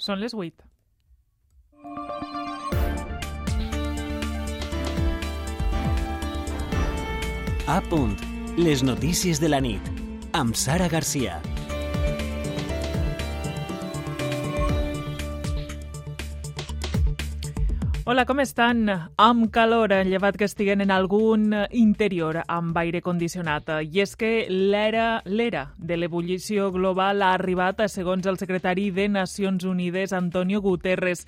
Són 0.00 0.20
les 0.22 0.32
8. 0.32 0.64
A 7.68 7.78
punt. 7.92 8.16
Les 8.56 8.82
notícies 8.82 9.38
de 9.44 9.52
la 9.52 9.60
nit. 9.60 9.92
Amb 10.32 10.56
Sara 10.56 10.88
Garcia. 10.88 11.38
Hola, 18.06 18.24
com 18.24 18.38
estan? 18.40 18.88
Amb 19.20 19.50
calor, 19.52 19.92
llevat 20.08 20.38
que 20.40 20.46
estiguen 20.48 20.80
en 20.80 20.90
algun 20.90 21.52
interior 21.76 22.38
amb 22.48 22.76
aire 22.80 23.02
condicionat. 23.04 23.68
I 23.84 24.00
és 24.00 24.14
que 24.16 24.46
l'era 24.48 25.20
l'era 25.28 25.66
de 25.76 25.98
l'ebullició 25.98 26.70
global 26.72 27.20
ha 27.20 27.34
arribat, 27.36 27.82
segons 27.92 28.24
el 28.24 28.38
secretari 28.40 28.88
de 28.90 29.04
Nacions 29.12 29.66
Unides, 29.68 30.14
Antonio 30.16 30.62
Guterres. 30.64 31.26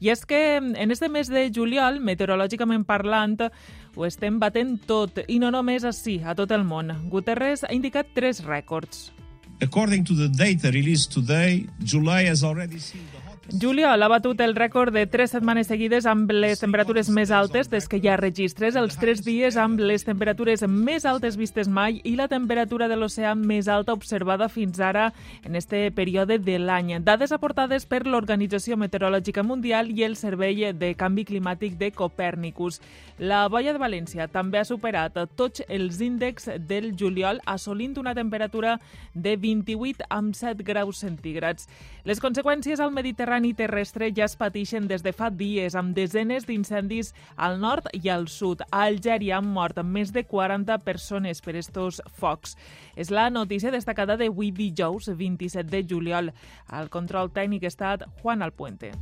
I 0.00 0.14
és 0.14 0.24
que 0.24 0.40
en 0.56 0.90
este 0.90 1.10
mes 1.12 1.28
de 1.28 1.50
juliol, 1.52 2.00
meteorològicament 2.00 2.86
parlant, 2.88 3.36
ho 3.94 4.06
estem 4.08 4.40
batent 4.40 4.78
tot, 4.88 5.20
i 5.28 5.36
no 5.38 5.52
només 5.52 5.84
així, 5.84 6.22
a 6.24 6.32
tot 6.34 6.56
el 6.56 6.64
món. 6.64 6.88
Guterres 7.12 7.68
ha 7.68 7.74
indicat 7.76 8.16
tres 8.16 8.40
rècords. 8.48 9.10
According 9.60 10.04
to 10.08 10.16
the 10.16 10.28
data 10.28 10.72
released 10.72 11.12
today, 11.12 11.68
July 11.84 12.24
has 12.24 12.42
already 12.42 12.80
seen. 12.80 13.23
Juliol 13.52 14.02
ha 14.02 14.08
batut 14.08 14.40
el 14.40 14.54
rècord 14.56 14.94
de 14.96 15.02
tres 15.04 15.34
setmanes 15.34 15.66
seguides 15.68 16.06
amb 16.08 16.30
les 16.32 16.62
temperatures 16.62 17.10
més 17.12 17.28
altes 17.28 17.68
des 17.68 17.84
que 17.92 17.98
hi 18.00 18.08
ha 18.08 18.16
registres, 18.16 18.72
els 18.72 18.96
tres 18.96 19.20
dies 19.20 19.58
amb 19.60 19.82
les 19.84 20.06
temperatures 20.06 20.62
més 20.64 21.04
altes 21.04 21.36
vistes 21.36 21.68
mai 21.68 21.98
i 22.08 22.14
la 22.16 22.24
temperatura 22.32 22.88
de 22.88 22.96
l'oceà 22.96 23.34
més 23.36 23.68
alta 23.68 23.92
observada 23.92 24.48
fins 24.48 24.80
ara 24.80 25.10
en 25.44 25.60
este 25.60 25.90
període 25.92 26.38
de 26.38 26.56
l'any. 26.58 26.94
Dades 27.04 27.36
aportades 27.36 27.84
per 27.84 28.06
l'Organització 28.06 28.78
Meteorològica 28.80 29.44
Mundial 29.44 29.92
i 29.92 30.06
el 30.08 30.16
Servei 30.16 30.72
de 30.72 30.94
Canvi 30.96 31.26
Climàtic 31.28 31.76
de 31.76 31.92
Copèrnicus. 31.92 32.80
La 33.18 33.44
boia 33.52 33.76
de 33.76 33.82
València 33.82 34.24
també 34.26 34.58
ha 34.58 34.64
superat 34.64 35.20
tots 35.36 35.60
els 35.68 36.00
índexs 36.00 36.48
del 36.64 36.94
juliol, 36.96 37.42
assolint 37.44 38.00
una 38.00 38.16
temperatura 38.16 38.78
de 39.12 39.36
28 39.36 40.08
amb 40.08 40.32
7 40.34 40.64
graus 40.64 41.04
centígrads. 41.04 41.68
Les 42.04 42.20
conseqüències 42.20 42.80
al 42.80 42.90
Mediterrani 42.92 43.33
terrestre 43.56 44.12
ja 44.14 44.24
es 44.28 44.36
pateixen 44.36 44.86
des 44.86 45.02
de 45.02 45.12
fa 45.12 45.30
dies, 45.30 45.74
amb 45.74 45.94
desenes 45.96 46.46
d'incendis 46.46 47.12
al 47.36 47.58
nord 47.60 47.88
i 47.92 48.08
al 48.08 48.28
sud. 48.28 48.62
A 48.70 48.84
Algèria 48.86 49.38
han 49.38 49.48
mort 49.50 49.80
més 49.82 50.12
de 50.12 50.22
40 50.24 50.78
persones 50.84 51.40
per 51.42 51.56
estos 51.56 52.00
focs. 52.20 52.54
És 52.94 53.10
la 53.10 53.30
notícia 53.30 53.72
destacada 53.74 54.16
de 54.16 54.28
avui 54.30 54.52
dijous, 54.52 55.10
27 55.10 55.68
de 55.70 55.82
juliol. 55.82 56.30
Al 56.68 56.88
control 56.88 57.32
tècnic 57.34 57.64
ha 57.64 57.74
estat 57.74 58.06
Juan 58.22 58.42
Alpuente. 58.42 58.92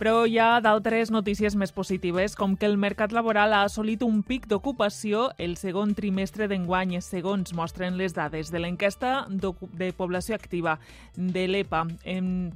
Però 0.00 0.22
hi 0.24 0.38
ha 0.40 0.62
d'altres 0.64 1.10
notícies 1.12 1.52
més 1.60 1.74
positives, 1.76 2.32
com 2.32 2.54
que 2.56 2.64
el 2.64 2.78
mercat 2.80 3.12
laboral 3.12 3.52
ha 3.52 3.66
assolit 3.66 4.00
un 4.00 4.22
pic 4.24 4.46
d'ocupació 4.48 5.26
el 5.36 5.58
segon 5.60 5.92
trimestre 5.92 6.46
d'enguany, 6.48 6.94
segons 7.04 7.52
mostren 7.52 7.98
les 8.00 8.14
dades 8.16 8.48
de 8.48 8.62
l'enquesta 8.62 9.26
de 9.28 9.90
població 9.92 10.38
activa 10.38 10.78
de 11.16 11.42
l'EPA. 11.50 11.82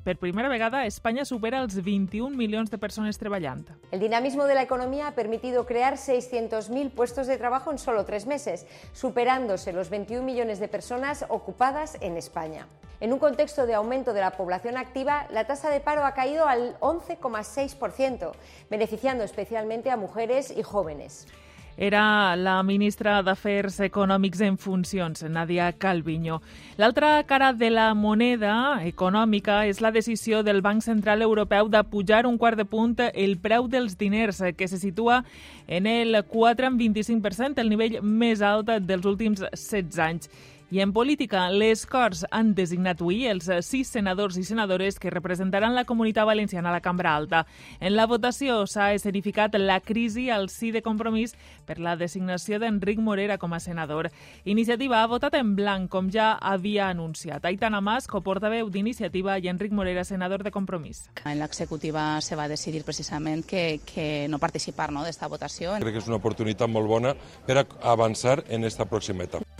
Per 0.07 0.15
primera 0.23 0.49
vegada, 0.49 0.87
Espanya 0.89 1.27
supera 1.29 1.61
els 1.61 1.77
21 1.77 2.33
milions 2.33 2.73
de 2.73 2.81
persones 2.81 3.21
treballant. 3.21 3.67
El 3.93 4.01
dinamismo 4.01 4.49
de 4.49 4.57
la 4.57 4.65
economía 4.65 5.09
ha 5.09 5.15
permitido 5.15 5.67
crear 5.67 5.99
600.000 6.01 6.93
puestos 6.97 7.27
de 7.27 7.37
trabajo 7.37 7.71
en 7.71 7.77
solo 7.77 8.07
tres 8.07 8.25
meses, 8.25 8.65
superándose 8.95 9.75
los 9.75 9.91
21 9.91 10.25
millones 10.25 10.61
de 10.61 10.69
personas 10.69 11.27
ocupadas 11.29 11.99
en 12.01 12.17
España. 12.17 12.67
En 13.01 13.13
un 13.13 13.19
contexto 13.19 13.67
de 13.67 13.75
aumento 13.75 14.13
de 14.13 14.21
la 14.21 14.31
población 14.31 14.77
activa, 14.77 15.27
la 15.31 15.47
tasa 15.47 15.69
de 15.71 15.81
paro 15.81 16.05
ha 16.05 16.15
caído 16.15 16.47
al 16.47 16.79
11,6%, 16.81 18.33
beneficiando 18.71 19.25
especialmente 19.25 19.91
a 19.91 19.97
mujeres 19.97 20.53
y 20.57 20.63
jóvenes. 20.63 21.27
Era 21.77 22.37
la 22.37 22.63
ministra 22.63 23.17
d'Afers 23.27 23.81
Econòmics 23.83 24.45
en 24.47 24.59
funcions, 24.63 25.25
Nadia 25.27 25.73
Calviño. 25.73 26.41
L'altra 26.79 27.25
cara 27.27 27.53
de 27.53 27.71
la 27.71 27.89
moneda 27.99 28.79
econòmica 28.87 29.65
és 29.67 29.81
la 29.83 29.91
decisió 29.91 30.45
del 30.47 30.63
Banc 30.63 30.87
Central 30.87 31.23
Europeu 31.27 31.69
de 31.69 31.83
pujar 31.83 32.29
un 32.31 32.39
quart 32.39 32.57
de 32.57 32.65
punt 32.65 32.95
el 33.11 33.39
preu 33.43 33.67
dels 33.67 33.99
diners, 33.99 34.41
que 34.57 34.69
se 34.69 34.79
situa 34.79 35.25
en 35.67 35.89
el 35.89 36.15
4,25%, 36.15 37.59
el 37.59 37.71
nivell 37.71 37.99
més 38.03 38.41
alt 38.41 38.71
dels 38.79 39.05
últims 39.05 39.43
16 39.43 39.99
anys. 39.99 40.31
I 40.75 40.81
en 40.81 40.93
política, 40.93 41.51
les 41.55 41.85
Corts 41.87 42.25
han 42.35 42.49
designat 42.59 42.99
avui 42.99 43.29
els 43.31 43.47
sis 43.63 43.93
senadors 43.95 44.35
i 44.35 44.43
senadores 44.43 44.97
que 44.99 45.13
representaran 45.13 45.77
la 45.77 45.85
comunitat 45.87 46.27
valenciana 46.27 46.73
a 46.73 46.75
la 46.75 46.81
Cambra 46.83 47.13
Alta. 47.15 47.45
En 47.79 47.95
la 47.95 48.09
votació 48.11 48.57
s'ha 48.67 48.89
escenificat 48.97 49.55
la 49.55 49.77
crisi 49.79 50.25
al 50.35 50.49
sí 50.51 50.73
de 50.75 50.83
compromís 50.83 51.37
per 51.65 51.79
la 51.79 51.95
designació 51.95 52.59
d'Enric 52.59 52.99
Morera 52.99 53.39
com 53.39 53.55
a 53.55 53.61
senador. 53.63 54.11
Iniciativa 54.43 55.05
ha 55.05 55.07
votat 55.07 55.39
en 55.39 55.55
blanc, 55.55 55.87
com 55.93 56.11
ja 56.11 56.33
havia 56.43 56.89
anunciat. 56.89 57.47
Aitana 57.47 57.79
Mas, 57.79 58.11
coportaveu 58.11 58.67
d'Iniciativa, 58.67 59.39
i 59.39 59.47
Enric 59.55 59.71
Morera, 59.71 60.03
senador 60.03 60.43
de 60.43 60.51
Compromís. 60.51 61.05
En 61.23 61.39
l'executiva 61.39 62.19
se 62.21 62.35
va 62.35 62.49
decidir 62.51 62.83
precisament 62.83 63.47
que, 63.47 63.79
que 63.87 64.27
no 64.27 64.43
participar 64.43 64.91
no, 64.91 65.07
d'esta 65.07 65.31
votació. 65.31 65.79
Crec 65.87 66.01
que 66.01 66.03
és 66.03 66.11
una 66.11 66.19
oportunitat 66.19 66.67
molt 66.67 66.91
bona 66.91 67.15
per 67.47 67.63
avançar 67.63 68.41
en 68.51 68.67
esta 68.67 68.91
pròxima 68.91 69.31
etapa. 69.31 69.54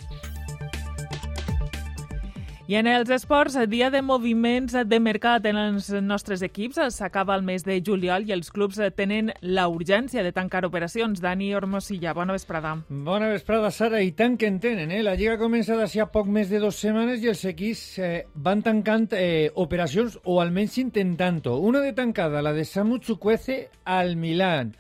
I 2.65 2.79
en 2.79 2.87
els 2.89 3.11
esports, 3.13 3.59
dia 3.69 3.91
de 3.93 4.01
moviments 4.01 4.73
de 4.89 4.99
mercat 4.99 5.45
en 5.45 5.59
els 5.61 5.91
nostres 6.01 6.41
equips. 6.47 6.79
S'acaba 6.97 7.35
el 7.37 7.43
mes 7.45 7.61
de 7.67 7.75
juliol 7.85 8.25
i 8.25 8.33
els 8.33 8.49
clubs 8.49 8.79
tenen 8.97 9.35
la 9.43 9.67
urgència 9.69 10.23
de 10.25 10.33
tancar 10.33 10.63
operacions. 10.65 11.21
Dani 11.21 11.51
Ormosilla, 11.55 12.15
bona 12.17 12.33
vesprada. 12.33 12.79
Bona 12.89 13.29
vesprada, 13.29 13.69
Sara, 13.69 14.01
i 14.01 14.15
tant 14.17 14.39
que 14.41 14.49
en 14.49 14.57
tenen. 14.65 14.95
Eh? 14.97 15.03
La 15.05 15.13
Lliga 15.13 15.37
comença 15.37 15.77
d'ací 15.77 16.01
a 16.01 16.09
poc 16.09 16.31
més 16.33 16.49
de 16.49 16.63
dues 16.63 16.79
setmanes 16.81 17.21
i 17.21 17.29
els 17.35 17.45
equips 17.53 17.83
eh, 17.99 18.15
van 18.35 18.65
tancant 18.65 19.11
eh, 19.13 19.51
operacions, 19.61 20.17
o 20.25 20.39
almenys 20.41 20.79
intentant-ho. 20.81 21.59
Una 21.61 21.85
de 21.85 21.93
tancada, 21.93 22.41
la 22.41 22.57
de 22.57 22.65
Samu 22.65 22.97
Chukwueze 22.97 23.67
al 23.85 24.17
Milan. 24.17 24.73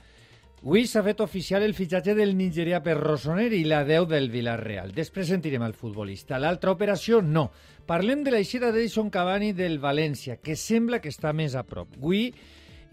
Avui 0.64 0.86
s'ha 0.88 1.02
fet 1.04 1.18
oficial 1.20 1.60
el 1.60 1.74
fitxatge 1.76 2.14
del 2.16 2.30
nigerià 2.38 2.78
per 2.80 2.94
Rosoner 2.96 3.50
i 3.52 3.66
la 3.68 3.82
10 3.84 4.06
del 4.08 4.30
Villarreal. 4.32 4.94
Després 4.96 5.28
sentirem 5.28 5.60
el 5.66 5.74
futbolista. 5.76 6.38
L'altra 6.40 6.72
operació, 6.72 7.18
no. 7.20 7.50
Parlem 7.84 8.22
de 8.24 8.32
l'aixida 8.32 8.70
d'Edison 8.72 9.10
Cavani 9.12 9.50
del 9.52 9.76
València, 9.82 10.38
que 10.40 10.56
sembla 10.56 11.02
que 11.04 11.12
està 11.12 11.34
més 11.36 11.52
a 11.52 11.66
prop. 11.68 11.92
Avui 12.00 12.30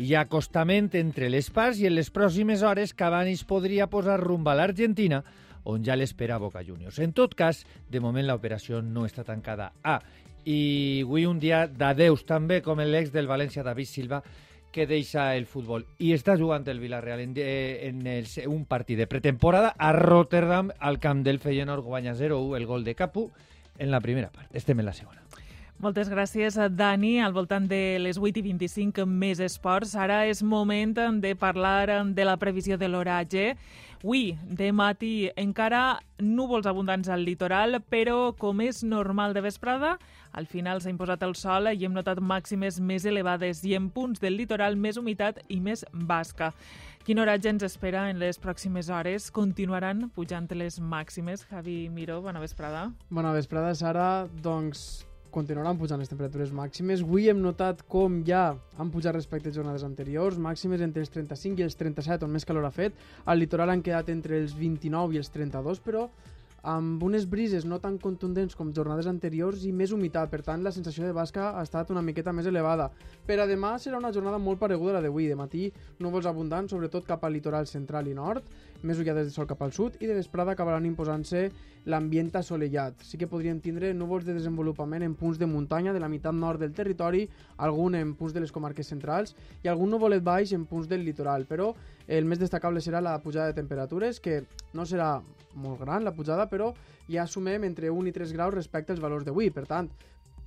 hi 0.04 0.12
ha 0.12 0.26
acostament 0.28 0.92
entre 1.00 1.32
les 1.32 1.48
parts 1.48 1.80
i 1.80 1.88
en 1.88 1.96
les 1.96 2.12
pròximes 2.12 2.60
hores 2.60 2.92
Cavani 2.92 3.38
es 3.40 3.46
podria 3.48 3.88
posar 3.88 4.20
rumb 4.20 4.52
a 4.52 4.58
l'Argentina, 4.60 5.24
on 5.64 5.88
ja 5.88 5.96
l'espera 5.96 6.44
Boca 6.44 6.68
Juniors. 6.68 7.00
En 7.00 7.16
tot 7.16 7.40
cas, 7.40 7.64
de 7.88 8.04
moment 8.04 8.28
l'operació 8.28 8.84
no 8.84 9.08
està 9.08 9.24
tancada. 9.24 9.72
Ah, 9.80 10.02
i 10.44 11.06
avui 11.08 11.24
un 11.24 11.40
dia 11.40 11.70
d'adeus 11.72 12.28
també, 12.28 12.60
com 12.60 12.84
l'ex 12.84 13.16
del 13.16 13.32
València, 13.32 13.64
David 13.64 13.88
Silva, 13.88 14.26
que 14.72 14.88
deixa 14.88 15.36
el 15.36 15.46
futbol 15.46 15.86
i 16.00 16.14
està 16.16 16.38
jugant 16.40 16.68
el 16.72 16.80
Villarreal 16.80 17.22
en, 17.22 17.36
en 17.38 18.06
el, 18.08 18.28
un 18.48 18.66
partit 18.66 18.98
de 18.98 19.08
pretemporada 19.08 19.76
a 19.78 19.92
Rotterdam, 19.94 20.72
al 20.80 21.00
camp 21.00 21.24
del 21.28 21.40
Feyenoord 21.40 21.84
guanya 21.84 22.16
0-1 22.16 22.58
el 22.58 22.66
gol 22.66 22.84
de 22.84 22.96
Capu 22.96 23.30
en 23.78 23.92
la 23.92 24.02
primera 24.02 24.30
part. 24.30 24.50
Estem 24.56 24.80
en 24.80 24.86
la 24.86 24.94
segona. 24.94 25.22
Moltes 25.82 26.12
gràcies, 26.14 26.60
Dani. 26.78 27.16
Al 27.26 27.34
voltant 27.34 27.66
de 27.66 27.98
les 27.98 28.20
8 28.22 28.38
i 28.38 28.44
25 28.46 29.08
més 29.10 29.40
esports. 29.42 29.96
Ara 29.98 30.28
és 30.30 30.44
moment 30.46 30.94
de 31.24 31.32
parlar 31.34 32.06
de 32.14 32.26
la 32.28 32.38
previsió 32.38 32.78
de 32.78 32.88
l'oratge. 32.88 33.56
Avui, 34.02 34.36
de 34.50 34.72
matí, 34.74 35.30
encara 35.38 36.00
núvols 36.18 36.66
abundants 36.66 37.06
al 37.14 37.22
litoral, 37.22 37.78
però 37.86 38.32
com 38.34 38.64
és 38.66 38.80
normal 38.82 39.36
de 39.38 39.44
vesprada, 39.46 39.92
al 40.34 40.48
final 40.50 40.82
s'ha 40.82 40.90
imposat 40.90 41.22
el 41.22 41.36
sol 41.38 41.70
i 41.70 41.86
hem 41.86 41.94
notat 41.94 42.18
màximes 42.18 42.80
més 42.82 43.06
elevades 43.06 43.62
i 43.62 43.76
en 43.78 43.92
punts 43.94 44.24
del 44.24 44.40
litoral 44.40 44.74
més 44.74 44.98
humitat 44.98 45.44
i 45.54 45.60
més 45.62 45.86
basca. 45.94 46.50
Quin 47.06 47.22
oratge 47.22 47.54
ens 47.54 47.68
espera 47.70 48.08
en 48.10 48.18
les 48.18 48.42
pròximes 48.42 48.90
hores? 48.90 49.30
Continuaran 49.30 50.10
pujant 50.18 50.50
les 50.58 50.80
màximes? 50.82 51.46
Javi 51.52 51.86
Miró, 51.94 52.24
bona 52.26 52.42
vesprada. 52.42 52.88
Bona 53.10 53.38
vesprada, 53.38 53.76
Sara. 53.78 54.28
Doncs 54.42 55.11
continuaran 55.32 55.80
pujant 55.80 56.02
les 56.02 56.12
temperatures 56.12 56.52
màximes. 56.56 57.02
Avui 57.06 57.30
hem 57.32 57.40
notat 57.42 57.82
com 57.90 58.20
ja 58.28 58.52
han 58.78 58.92
pujat 58.94 59.16
respecte 59.16 59.50
a 59.50 59.56
jornades 59.56 59.86
anteriors, 59.88 60.38
màximes 60.38 60.84
entre 60.86 61.02
els 61.06 61.14
35 61.14 61.64
i 61.64 61.66
els 61.68 61.80
37, 61.80 62.28
on 62.28 62.36
més 62.36 62.46
calor 62.48 62.68
ha 62.68 62.74
fet. 62.76 63.00
Al 63.26 63.42
litoral 63.42 63.72
han 63.74 63.84
quedat 63.86 64.12
entre 64.14 64.38
els 64.42 64.54
29 64.58 65.16
i 65.16 65.24
els 65.24 65.32
32, 65.34 65.82
però 65.86 66.10
amb 66.62 67.02
unes 67.04 67.26
brises 67.26 67.66
no 67.66 67.80
tan 67.82 67.98
contundents 67.98 68.56
com 68.56 68.74
jornades 68.74 69.08
anteriors 69.10 69.64
i 69.66 69.72
més 69.74 69.92
humitat, 69.92 70.30
per 70.30 70.44
tant 70.46 70.62
la 70.62 70.72
sensació 70.72 71.08
de 71.08 71.16
basca 71.18 71.52
ha 71.58 71.64
estat 71.66 71.90
una 71.90 72.04
miqueta 72.06 72.34
més 72.34 72.46
elevada. 72.46 72.92
Per 73.26 73.40
a 73.42 73.48
demà 73.50 73.78
serà 73.82 73.98
una 73.98 74.14
jornada 74.14 74.38
molt 74.38 74.60
pareguda 74.62 74.94
a 74.94 75.00
la 75.00 75.06
d'avui, 75.08 75.28
de 75.28 75.36
matí 75.36 75.72
núvols 76.00 76.30
abundants, 76.30 76.72
sobretot 76.72 77.08
cap 77.08 77.26
al 77.26 77.34
litoral 77.34 77.66
central 77.66 78.08
i 78.08 78.14
nord, 78.14 78.46
més 78.84 78.98
ullades 78.98 79.28
de 79.28 79.34
sol 79.34 79.50
cap 79.50 79.62
al 79.62 79.74
sud 79.74 79.98
i 80.02 80.08
de 80.10 80.18
vesprada 80.18 80.54
acabaran 80.54 80.86
imposant-se 80.86 81.50
l'ambient 81.86 82.30
assolellat. 82.38 83.02
Sí 83.02 83.18
que 83.18 83.30
podríem 83.30 83.60
tindre 83.62 83.94
núvols 83.98 84.26
de 84.26 84.36
desenvolupament 84.38 85.02
en 85.06 85.16
punts 85.18 85.40
de 85.42 85.50
muntanya 85.50 85.94
de 85.94 86.02
la 86.02 86.10
meitat 86.10 86.34
nord 86.34 86.62
del 86.62 86.74
territori, 86.78 87.28
algun 87.58 87.96
en 87.98 88.14
punts 88.18 88.34
de 88.34 88.44
les 88.44 88.54
comarques 88.54 88.88
centrals 88.88 89.36
i 89.64 89.70
algun 89.70 89.90
nuvolet 89.90 90.22
baix 90.22 90.54
en 90.54 90.66
punts 90.70 90.90
del 90.90 91.06
litoral, 91.06 91.48
però 91.50 91.72
el 92.08 92.26
més 92.26 92.40
destacable 92.40 92.82
serà 92.82 93.02
la 93.02 93.18
pujada 93.22 93.52
de 93.52 93.58
temperatures, 93.58 94.20
que 94.20 94.44
no 94.74 94.86
serà 94.86 95.20
molt 95.54 95.82
gran 95.82 96.06
la 96.06 96.16
pujada, 96.16 96.48
però 96.50 96.72
ja 97.12 97.28
sumem 97.28 97.66
entre 97.68 97.92
1 97.92 98.08
i 98.08 98.16
3 98.16 98.34
graus 98.34 98.54
respecte 98.54 98.94
als 98.94 99.02
valors 99.04 99.26
d'avui. 99.28 99.52
Per 99.52 99.66
tant, 99.68 99.90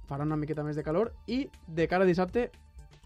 farà 0.09 0.25
una 0.25 0.37
miqueta 0.41 0.65
més 0.65 0.77
de 0.77 0.85
calor 0.85 1.12
i 1.27 1.45
de 1.67 1.89
cara 1.89 2.05
a 2.05 2.09
dissabte 2.09 2.51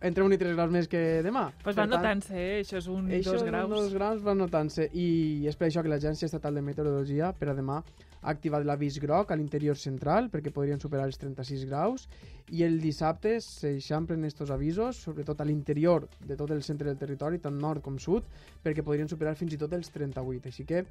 entre 0.01 0.23
1 0.23 0.35
i 0.35 0.39
3 0.39 0.55
graus 0.55 0.71
més 0.71 0.89
que 0.91 1.23
demà. 1.27 1.49
Pues 1.65 1.77
van 1.77 1.89
tant, 1.91 1.99
notant-se, 1.99 2.35
eh? 2.39 2.61
això 2.63 2.79
és 2.79 2.87
un 2.93 3.09
això, 3.11 3.35
dos 3.35 3.47
graus. 3.47 3.71
dos 3.71 3.95
graus 3.95 4.23
van 4.23 4.39
notant-se 4.39 4.91
i 4.95 5.09
és 5.49 5.59
per 5.59 5.69
això 5.69 5.83
que 5.83 5.91
l'Agència 5.91 6.29
Estatal 6.31 6.55
de 6.55 6.63
Meteorologia 6.63 7.33
per 7.35 7.51
a 7.51 7.57
demà 7.59 7.81
ha 8.23 8.31
activat 8.31 8.65
l'avís 8.67 8.99
groc 9.03 9.31
a 9.31 9.37
l'interior 9.37 9.77
central 9.77 10.31
perquè 10.33 10.53
podrien 10.55 10.81
superar 10.81 11.07
els 11.07 11.19
36 11.19 11.65
graus 11.69 12.09
i 12.51 12.65
el 12.65 12.81
dissabte 12.81 13.37
s'eixamplen 13.45 14.25
estos 14.25 14.51
avisos, 14.51 14.97
sobretot 15.05 15.41
a 15.41 15.45
l'interior 15.45 16.09
de 16.25 16.37
tot 16.37 16.51
el 16.51 16.63
centre 16.63 16.89
del 16.89 16.99
territori, 16.99 17.39
tant 17.39 17.59
nord 17.61 17.83
com 17.85 17.99
sud, 17.99 18.25
perquè 18.65 18.83
podrien 18.83 19.09
superar 19.09 19.37
fins 19.37 19.53
i 19.55 19.61
tot 19.61 19.75
els 19.77 19.93
38. 19.93 20.49
Així 20.49 20.65
que 20.65 20.85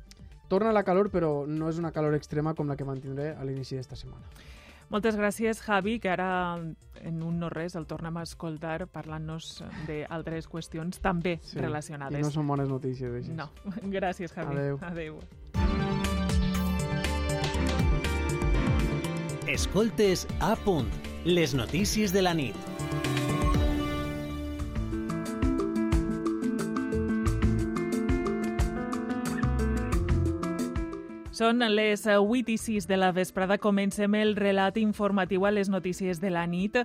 torna 0.47 0.71
la 0.71 0.83
calor, 0.83 1.09
però 1.11 1.47
no 1.47 1.69
és 1.69 1.81
una 1.81 1.91
calor 1.91 2.15
extrema 2.15 2.53
com 2.53 2.69
la 2.69 2.77
que 2.77 2.85
mantindré 2.85 3.33
a 3.35 3.43
l'inici 3.43 3.75
d'esta 3.75 3.97
setmana. 3.97 4.23
Moltes 4.87 5.17
gràcies, 5.19 5.59
Javi, 5.59 5.97
que 5.99 6.07
ara 6.07 6.55
en 7.03 7.17
un 7.23 7.41
no 7.41 7.49
res 7.51 7.73
el 7.75 7.83
tornem 7.89 8.15
a 8.15 8.23
escoltar 8.23 8.85
parlant-nos 8.87 9.57
d'altres 9.89 10.47
qüestions 10.47 11.01
també 11.03 11.41
Sí, 11.43 11.59
relacionades. 11.59 12.21
I 12.21 12.23
no 12.23 12.31
són 12.31 12.47
bones 12.47 12.69
notícies, 12.71 13.11
això. 13.11 13.35
No, 13.35 13.49
gràcies, 13.97 14.31
Javi. 14.31 14.55
Adeu. 14.55 14.79
Adeu. 14.87 15.19
Escoltes 19.57 20.27
a 20.39 20.55
punt. 20.55 20.85
Les 21.25 21.55
notícies 21.57 22.11
de 22.13 22.21
la 22.21 22.35
nit. 22.37 22.53
Són 31.33 31.65
les 31.73 32.05
eh, 32.05 32.19
8 32.21 32.53
i 32.53 32.59
6 32.61 32.85
de 32.85 33.01
la 33.01 33.09
vesprada. 33.17 33.57
Comencem 33.57 34.13
el 34.21 34.35
relat 34.37 34.77
informatiu 34.77 35.49
a 35.49 35.53
les 35.57 35.73
notícies 35.73 36.21
de 36.21 36.29
la 36.29 36.45
nit. 36.45 36.77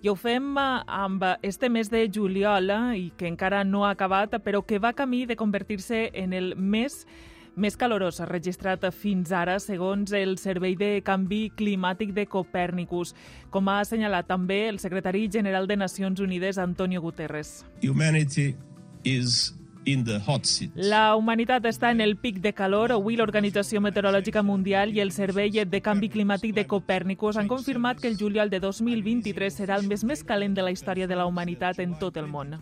I 0.00 0.08
ho 0.08 0.16
fem 0.16 0.48
eh, 0.56 0.66
amb 0.86 1.28
este 1.44 1.68
mes 1.68 1.92
de 1.92 2.06
juliol, 2.08 2.72
eh, 2.72 2.98
i 3.02 3.06
que 3.20 3.28
encara 3.28 3.66
no 3.68 3.84
ha 3.84 3.92
acabat, 3.92 4.40
però 4.40 4.64
que 4.64 4.80
va 4.80 4.96
camí 4.96 5.26
de 5.28 5.36
convertir-se 5.36 6.06
en 6.24 6.32
el 6.32 6.54
mes 6.56 7.02
més 7.04 7.32
calorós 7.76 8.20
registrat 8.28 8.84
fins 8.92 9.32
ara, 9.32 9.58
segons 9.60 10.12
el 10.12 10.38
Servei 10.38 10.76
de 10.76 11.02
Canvi 11.02 11.50
Climàtic 11.56 12.12
de 12.12 12.26
Copèrnicus, 12.26 13.14
com 13.50 13.68
ha 13.68 13.80
assenyalat 13.80 14.26
també 14.26 14.68
el 14.68 14.78
secretari 14.78 15.28
general 15.30 15.66
de 15.66 15.76
Nacions 15.76 16.20
Unides, 16.20 16.58
Antonio 16.58 17.00
Guterres. 17.00 17.64
Humanity 17.82 18.56
is 19.04 19.54
in 19.84 20.04
the 20.04 20.18
hot 20.26 20.46
seat. 20.46 20.72
La 20.74 21.14
humanitat 21.16 21.64
està 21.68 21.90
en 21.92 22.00
el 22.00 22.16
pic 22.16 22.40
de 22.40 22.52
calor. 22.52 22.92
Avui 22.92 23.16
l'Organització 23.16 23.80
Meteorològica 23.84 24.42
Mundial 24.42 24.94
i 24.96 25.00
el 25.04 25.12
Servei 25.12 25.50
de 25.64 25.80
Canvi 25.84 26.10
Climàtic 26.10 26.54
de 26.56 26.66
Copèrnicus 26.66 27.36
han 27.36 27.48
confirmat 27.48 28.00
que 28.00 28.08
el 28.08 28.18
juliol 28.18 28.50
de 28.50 28.60
2023 28.60 29.60
serà 29.60 29.78
el 29.78 29.86
mes 29.88 30.04
més 30.04 30.24
calent 30.24 30.54
de 30.54 30.62
la 30.62 30.72
història 30.72 31.06
de 31.06 31.16
la 31.16 31.26
humanitat 31.26 31.78
en 31.80 31.98
tot 32.00 32.16
el 32.16 32.26
món. 32.26 32.56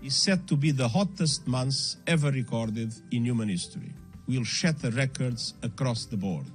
23 0.00 0.06
is 0.06 0.14
set 0.14 0.46
to 0.46 0.56
be 0.56 0.72
the 0.72 0.88
hottest 0.88 1.46
month 1.46 1.96
ever 2.06 2.30
recorded 2.30 2.92
in 3.10 3.24
human 3.24 3.48
history. 3.48 3.92
Will 4.28 4.44
shatter 4.44 4.90
records 4.90 5.54
across 5.62 6.06
the 6.06 6.16
board. 6.16 6.46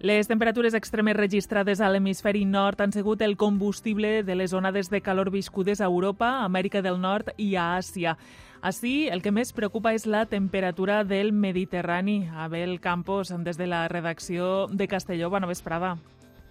Les 0.00 0.26
temperatures 0.26 0.72
extremes 0.72 1.14
registrades 1.14 1.80
a 1.80 1.90
l'hemisferi 1.90 2.46
nord 2.46 2.80
han 2.80 2.92
sigut 2.92 3.20
el 3.20 3.36
combustible 3.36 4.22
de 4.22 4.34
les 4.34 4.54
onades 4.54 4.88
de 4.88 5.02
calor 5.02 5.30
viscudes 5.30 5.80
a 5.80 5.84
Europa, 5.84 6.42
Amèrica 6.42 6.80
del 6.80 7.00
Nord 7.00 7.34
i 7.36 7.54
a 7.56 7.76
Àsia. 7.76 8.16
Així, 8.62 9.08
el 9.08 9.20
que 9.20 9.30
més 9.30 9.52
preocupa 9.52 9.92
és 9.92 10.06
la 10.06 10.24
temperatura 10.26 11.04
del 11.04 11.32
Mediterrani. 11.32 12.30
Abel 12.32 12.80
Campos, 12.80 13.28
des 13.44 13.58
de 13.58 13.66
la 13.66 13.88
redacció 13.88 14.68
de 14.68 14.88
Castelló. 14.88 15.28
Bona 15.28 15.46
vesprada. 15.46 15.98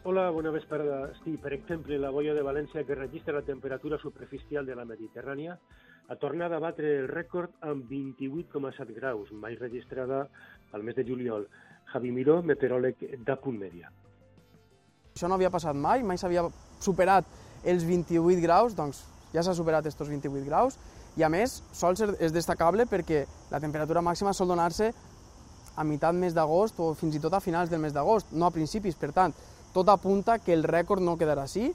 Hola, 0.04 0.30
bona 0.30 0.50
vesprada. 0.50 1.12
Sí, 1.24 1.38
per 1.38 1.54
exemple, 1.54 1.98
la 1.98 2.10
boia 2.10 2.34
de 2.34 2.42
València, 2.42 2.86
que 2.86 2.96
registra 2.96 3.34
la 3.34 3.42
temperatura 3.42 3.98
superficial 3.98 4.66
de 4.66 4.76
la 4.76 4.86
Mediterrània, 4.86 5.60
ha 6.10 6.16
tornat 6.18 6.52
a 6.52 6.60
batre 6.60 6.90
el 7.04 7.08
rècord 7.08 7.54
amb 7.62 7.86
28,7 7.90 8.96
graus, 8.96 9.30
mai 9.32 9.56
registrada 9.60 10.24
al 10.74 10.84
mes 10.84 10.96
de 10.98 11.06
juliol. 11.06 11.46
Javi 11.94 12.10
Miró, 12.12 12.40
meteoròleg 12.42 13.04
d'Apunt 13.26 13.60
Mèdia. 13.62 13.92
Això 15.14 15.30
no 15.30 15.38
havia 15.38 15.54
passat 15.54 15.78
mai, 15.78 16.02
mai 16.02 16.18
s'havia 16.18 16.48
superat 16.82 17.30
els 17.64 17.86
28 17.86 18.42
graus, 18.42 18.74
doncs 18.78 19.04
ja 19.34 19.44
s'ha 19.46 19.54
superat 19.54 19.86
estos 19.86 20.10
28 20.10 20.46
graus, 20.48 20.80
i 21.18 21.26
a 21.26 21.30
més 21.30 21.60
sol 21.74 21.98
ser, 21.98 22.10
és 22.18 22.34
destacable 22.34 22.88
perquè 22.90 23.26
la 23.52 23.62
temperatura 23.62 24.02
màxima 24.02 24.34
sol 24.34 24.50
donar-se 24.50 24.90
a 25.76 25.86
meitat 25.86 26.18
mes 26.18 26.34
d'agost 26.34 26.80
o 26.82 26.94
fins 26.98 27.18
i 27.18 27.22
tot 27.22 27.38
a 27.38 27.42
finals 27.44 27.70
del 27.70 27.82
mes 27.84 27.94
d'agost, 27.94 28.34
no 28.34 28.50
a 28.50 28.54
principis, 28.56 28.98
per 28.98 29.12
tant, 29.14 29.36
tot 29.74 29.90
apunta 29.94 30.40
que 30.42 30.58
el 30.58 30.66
rècord 30.66 31.06
no 31.06 31.18
quedarà 31.18 31.46
així. 31.46 31.70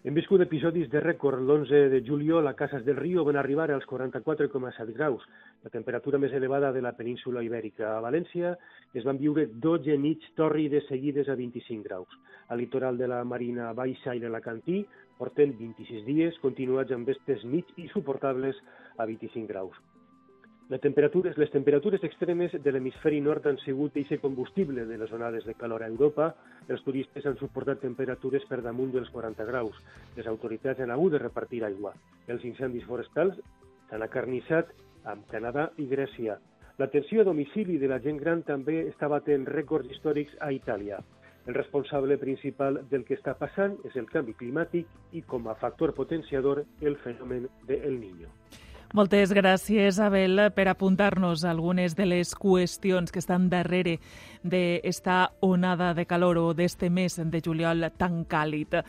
Hem 0.00 0.14
viscut 0.16 0.40
episodis 0.40 0.86
de 0.88 1.00
rècord. 1.04 1.42
L'11 1.44 1.90
de 1.92 1.98
juliol 2.00 2.46
a 2.48 2.54
Casas 2.56 2.86
del 2.86 2.96
Río 2.96 3.20
van 3.26 3.36
arribar 3.36 3.66
als 3.70 3.84
44,7 3.84 4.94
graus, 4.96 5.26
la 5.60 5.72
temperatura 5.74 6.16
més 6.16 6.32
elevada 6.32 6.70
de 6.72 6.80
la 6.80 6.94
península 6.96 7.42
ibèrica. 7.44 7.90
A 7.90 8.00
València 8.00 8.54
es 8.96 9.04
van 9.04 9.20
viure 9.20 9.44
12 9.66 9.98
nits 10.00 10.32
tòrrides 10.40 10.88
seguides 10.88 11.28
a 11.28 11.36
25 11.36 11.84
graus. 11.84 12.16
Al 12.48 12.64
litoral 12.64 12.96
de 12.96 13.12
la 13.12 13.20
Marina 13.28 13.74
Baixa 13.76 14.16
i 14.16 14.24
l'Alacantí 14.24 14.80
porten 15.20 15.52
26 15.60 16.08
dies 16.08 16.40
continuats 16.40 16.96
amb 16.96 17.12
estes 17.12 17.44
nits 17.44 17.76
insuportables 17.84 18.56
a 18.96 19.04
25 19.04 19.52
graus. 19.52 19.76
Les 20.70 20.78
temperatures, 20.78 21.36
les 21.36 21.50
temperatures 21.50 22.04
extremes 22.06 22.52
de 22.62 22.70
l'hemisferi 22.70 23.16
nord 23.20 23.46
han 23.50 23.56
sigut 23.58 23.96
eixe 23.98 24.20
combustible 24.22 24.84
de 24.86 24.98
les 25.00 25.10
onades 25.16 25.42
de 25.48 25.56
calor 25.58 25.82
a 25.82 25.88
Europa. 25.90 26.28
Els 26.70 26.84
turistes 26.86 27.26
han 27.26 27.34
suportat 27.40 27.80
temperatures 27.82 28.46
per 28.46 28.60
damunt 28.62 28.92
dels 28.94 29.10
40 29.10 29.48
graus. 29.48 29.80
Les 30.14 30.28
autoritats 30.30 30.78
han 30.78 30.94
hagut 30.94 31.16
de 31.16 31.22
repartir 31.24 31.64
aigua. 31.66 31.90
Els 32.30 32.46
incendis 32.46 32.86
forestals 32.86 33.42
s'han 33.90 34.06
acarnissat 34.06 34.70
amb 35.10 35.26
Canadà 35.34 35.66
i 35.82 35.88
Grècia. 35.90 36.38
L'atenció 36.78 37.24
a 37.24 37.28
domicili 37.32 37.82
de 37.82 37.90
la 37.90 37.98
gent 38.06 38.22
gran 38.22 38.46
també 38.46 38.84
està 38.86 39.10
batent 39.10 39.50
rècords 39.50 39.90
històrics 39.90 40.38
a 40.38 40.54
Itàlia. 40.54 41.02
El 41.50 41.58
responsable 41.58 42.14
principal 42.22 42.84
del 42.94 43.02
que 43.10 43.18
està 43.18 43.34
passant 43.34 43.74
és 43.90 43.98
el 43.98 44.06
canvi 44.06 44.38
climàtic 44.38 44.86
i, 45.10 45.26
com 45.26 45.50
a 45.50 45.58
factor 45.58 45.98
potenciador, 45.98 46.62
el 46.80 47.00
fenomen 47.02 47.50
del 47.66 47.98
Niño. 47.98 48.30
Moltes 48.90 49.30
gràcies, 49.30 50.00
Abel, 50.02 50.48
per 50.50 50.64
apuntar-nos 50.66 51.44
algunes 51.46 51.92
de 51.94 52.08
les 52.10 52.32
qüestions 52.34 53.12
que 53.14 53.20
estan 53.22 53.44
darrere 53.46 54.00
d'esta 54.42 55.28
onada 55.46 55.92
de 55.94 56.08
calor 56.10 56.40
o 56.42 56.48
d'este 56.58 56.90
mes 56.90 57.14
de 57.22 57.40
juliol 57.44 57.86
tan 57.94 58.24
càlid. 58.26 58.80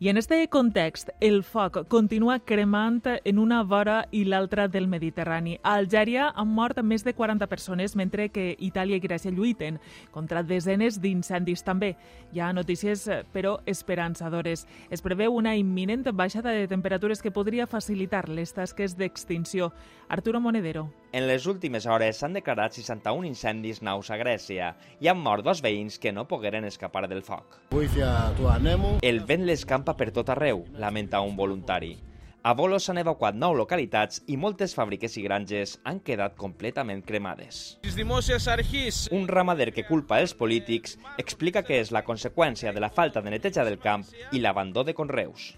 I 0.00 0.10
en 0.10 0.16
este 0.16 0.46
context, 0.46 1.08
el 1.18 1.42
foc 1.42 1.88
continua 1.88 2.38
cremant 2.38 3.02
en 3.24 3.38
una 3.42 3.64
vora 3.64 4.04
i 4.12 4.20
l'altra 4.24 4.68
del 4.68 4.86
Mediterrani. 4.86 5.56
A 5.64 5.72
Algèria 5.74 6.28
han 6.36 6.52
mort 6.54 6.78
més 6.86 7.02
de 7.02 7.16
40 7.18 7.48
persones, 7.50 7.96
mentre 7.98 8.28
que 8.30 8.52
Itàlia 8.62 8.94
i 8.94 9.02
Grècia 9.02 9.32
lluiten 9.34 9.80
contra 10.14 10.44
desenes 10.46 11.00
d'incendis 11.02 11.66
també. 11.66 11.96
Hi 12.30 12.38
ha 12.38 12.52
notícies, 12.52 13.08
però, 13.34 13.56
esperançadores. 13.66 14.68
Es 14.88 15.02
preveu 15.02 15.34
una 15.34 15.56
imminent 15.58 16.06
baixada 16.14 16.54
de 16.54 16.68
temperatures 16.70 17.20
que 17.20 17.34
podria 17.34 17.66
facilitar 17.66 18.28
les 18.28 18.54
tasques 18.54 18.94
d'extinció. 18.94 19.72
Arturo 20.08 20.38
Monedero. 20.38 20.92
En 21.10 21.24
les 21.26 21.46
últimes 21.48 21.86
hores 21.88 22.18
s'han 22.20 22.34
declarat 22.36 22.74
61 22.76 23.24
incendis 23.30 23.80
naus 23.80 24.10
a 24.12 24.18
Grècia 24.20 24.74
i 25.00 25.08
han 25.08 25.16
mort 25.24 25.46
dos 25.46 25.62
veïns 25.64 25.96
que 26.02 26.12
no 26.12 26.26
pogueren 26.28 26.68
escapar 26.68 27.06
del 27.08 27.22
foc. 27.24 27.56
El 27.72 29.20
vent 29.30 29.46
l'escampa 29.48 29.96
per 29.96 30.10
tot 30.12 30.28
arreu, 30.34 30.66
lamenta 30.76 31.22
un 31.24 31.34
voluntari. 31.36 31.96
A 32.48 32.52
Volos 32.54 32.84
s'han 32.86 33.00
evacuat 33.00 33.34
nou 33.34 33.56
localitats 33.56 34.20
i 34.28 34.36
moltes 34.36 34.76
fàbriques 34.76 35.16
i 35.18 35.24
granges 35.24 35.74
han 35.88 35.98
quedat 36.04 36.36
completament 36.36 37.02
cremades. 37.08 37.78
Un 39.10 39.26
ramader 39.28 39.72
que 39.72 39.84
culpa 39.88 40.20
els 40.20 40.36
polítics 40.36 40.98
explica 41.18 41.64
que 41.64 41.80
és 41.80 41.90
la 41.90 42.04
conseqüència 42.04 42.72
de 42.72 42.84
la 42.84 42.92
falta 42.92 43.24
de 43.24 43.34
neteja 43.34 43.64
del 43.64 43.80
camp 43.80 44.06
i 44.32 44.44
l'abandó 44.44 44.84
de 44.84 44.94
conreus. 44.94 45.54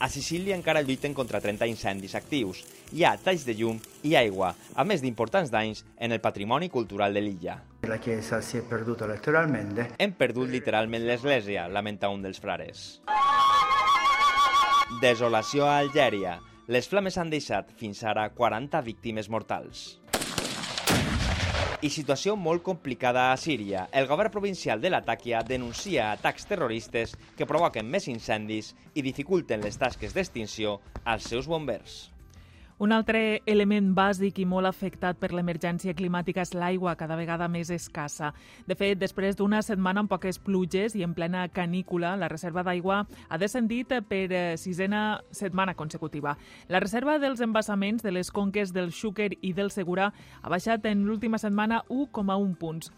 A 0.00 0.08
Sicília 0.08 0.56
encara 0.56 0.80
lluiten 0.80 1.12
contra 1.12 1.42
30 1.44 1.66
incendis 1.68 2.14
actius. 2.16 2.62
Hi 2.96 3.04
ha 3.04 3.18
talls 3.20 3.42
de 3.44 3.52
llum 3.52 3.76
i 4.00 4.14
aigua, 4.16 4.54
a 4.72 4.84
més 4.88 5.04
d'importants 5.04 5.52
danys 5.52 5.82
en 6.00 6.16
el 6.16 6.22
patrimoni 6.24 6.70
cultural 6.72 7.12
de 7.12 7.20
l'illa. 7.20 7.58
La 7.84 7.98
chiesa 8.00 8.40
si 8.40 8.56
è 8.56 8.62
perduta 8.64 9.04
letteralmente. 9.04 9.90
Hem 10.00 10.16
perdut 10.16 10.48
literalment 10.48 11.04
l'església, 11.04 11.66
lamenta 11.68 12.08
un 12.08 12.24
dels 12.24 12.40
frares. 12.40 13.02
Desolació 15.04 15.68
a 15.68 15.76
Algèria. 15.84 16.38
Les 16.72 16.88
flames 16.88 17.20
han 17.20 17.28
deixat 17.28 17.76
fins 17.76 18.00
ara 18.00 18.30
40 18.32 18.80
víctimes 18.88 19.28
mortals. 19.28 19.99
I 21.80 21.88
situació 21.88 22.34
molt 22.36 22.60
complicada 22.60 23.30
a 23.32 23.36
Síria. 23.40 23.86
El 23.96 24.04
govern 24.10 24.28
provincial 24.34 24.82
de 24.82 24.90
l'Atàquia 24.92 25.40
denuncia 25.48 26.10
atacs 26.10 26.44
terroristes 26.50 27.14
que 27.38 27.48
provoquen 27.48 27.88
més 27.88 28.04
incendis 28.12 28.74
i 28.92 29.00
dificulten 29.06 29.64
les 29.64 29.80
tasques 29.80 30.12
d'extinció 30.12 30.76
als 31.08 31.32
seus 31.32 31.48
bombers. 31.48 32.10
Un 32.80 32.94
altre 32.96 33.42
element 33.44 33.90
bàsic 33.92 34.38
i 34.40 34.46
molt 34.48 34.64
afectat 34.64 35.18
per 35.20 35.28
l'emergència 35.36 35.92
climàtica 35.92 36.40
és 36.46 36.54
l'aigua, 36.56 36.94
cada 36.96 37.18
vegada 37.18 37.44
més 37.52 37.68
escassa. 37.74 38.30
De 38.64 38.72
fet, 38.72 38.96
després 38.96 39.36
d'una 39.36 39.60
setmana 39.60 40.00
amb 40.00 40.08
poques 40.08 40.38
pluges 40.40 40.96
i 40.96 41.04
en 41.04 41.12
plena 41.12 41.42
canícula, 41.52 42.14
la 42.16 42.30
reserva 42.32 42.64
d'aigua 42.64 43.02
ha 43.28 43.40
descendit 43.42 43.92
per 44.08 44.22
eh, 44.32 44.56
sisena 44.56 45.20
setmana 45.28 45.76
consecutiva. 45.76 46.38
La 46.72 46.80
reserva 46.80 47.18
dels 47.20 47.44
embassaments 47.44 48.00
de 48.00 48.16
les 48.16 48.32
conques 48.32 48.72
del 48.72 48.94
Xúquer 48.96 49.34
i 49.42 49.52
del 49.52 49.68
Segura 49.76 50.08
ha 50.40 50.48
baixat 50.48 50.88
en 50.88 51.04
l'última 51.04 51.36
setmana 51.36 51.84
1,1 51.90 52.56
punts. 52.56 52.88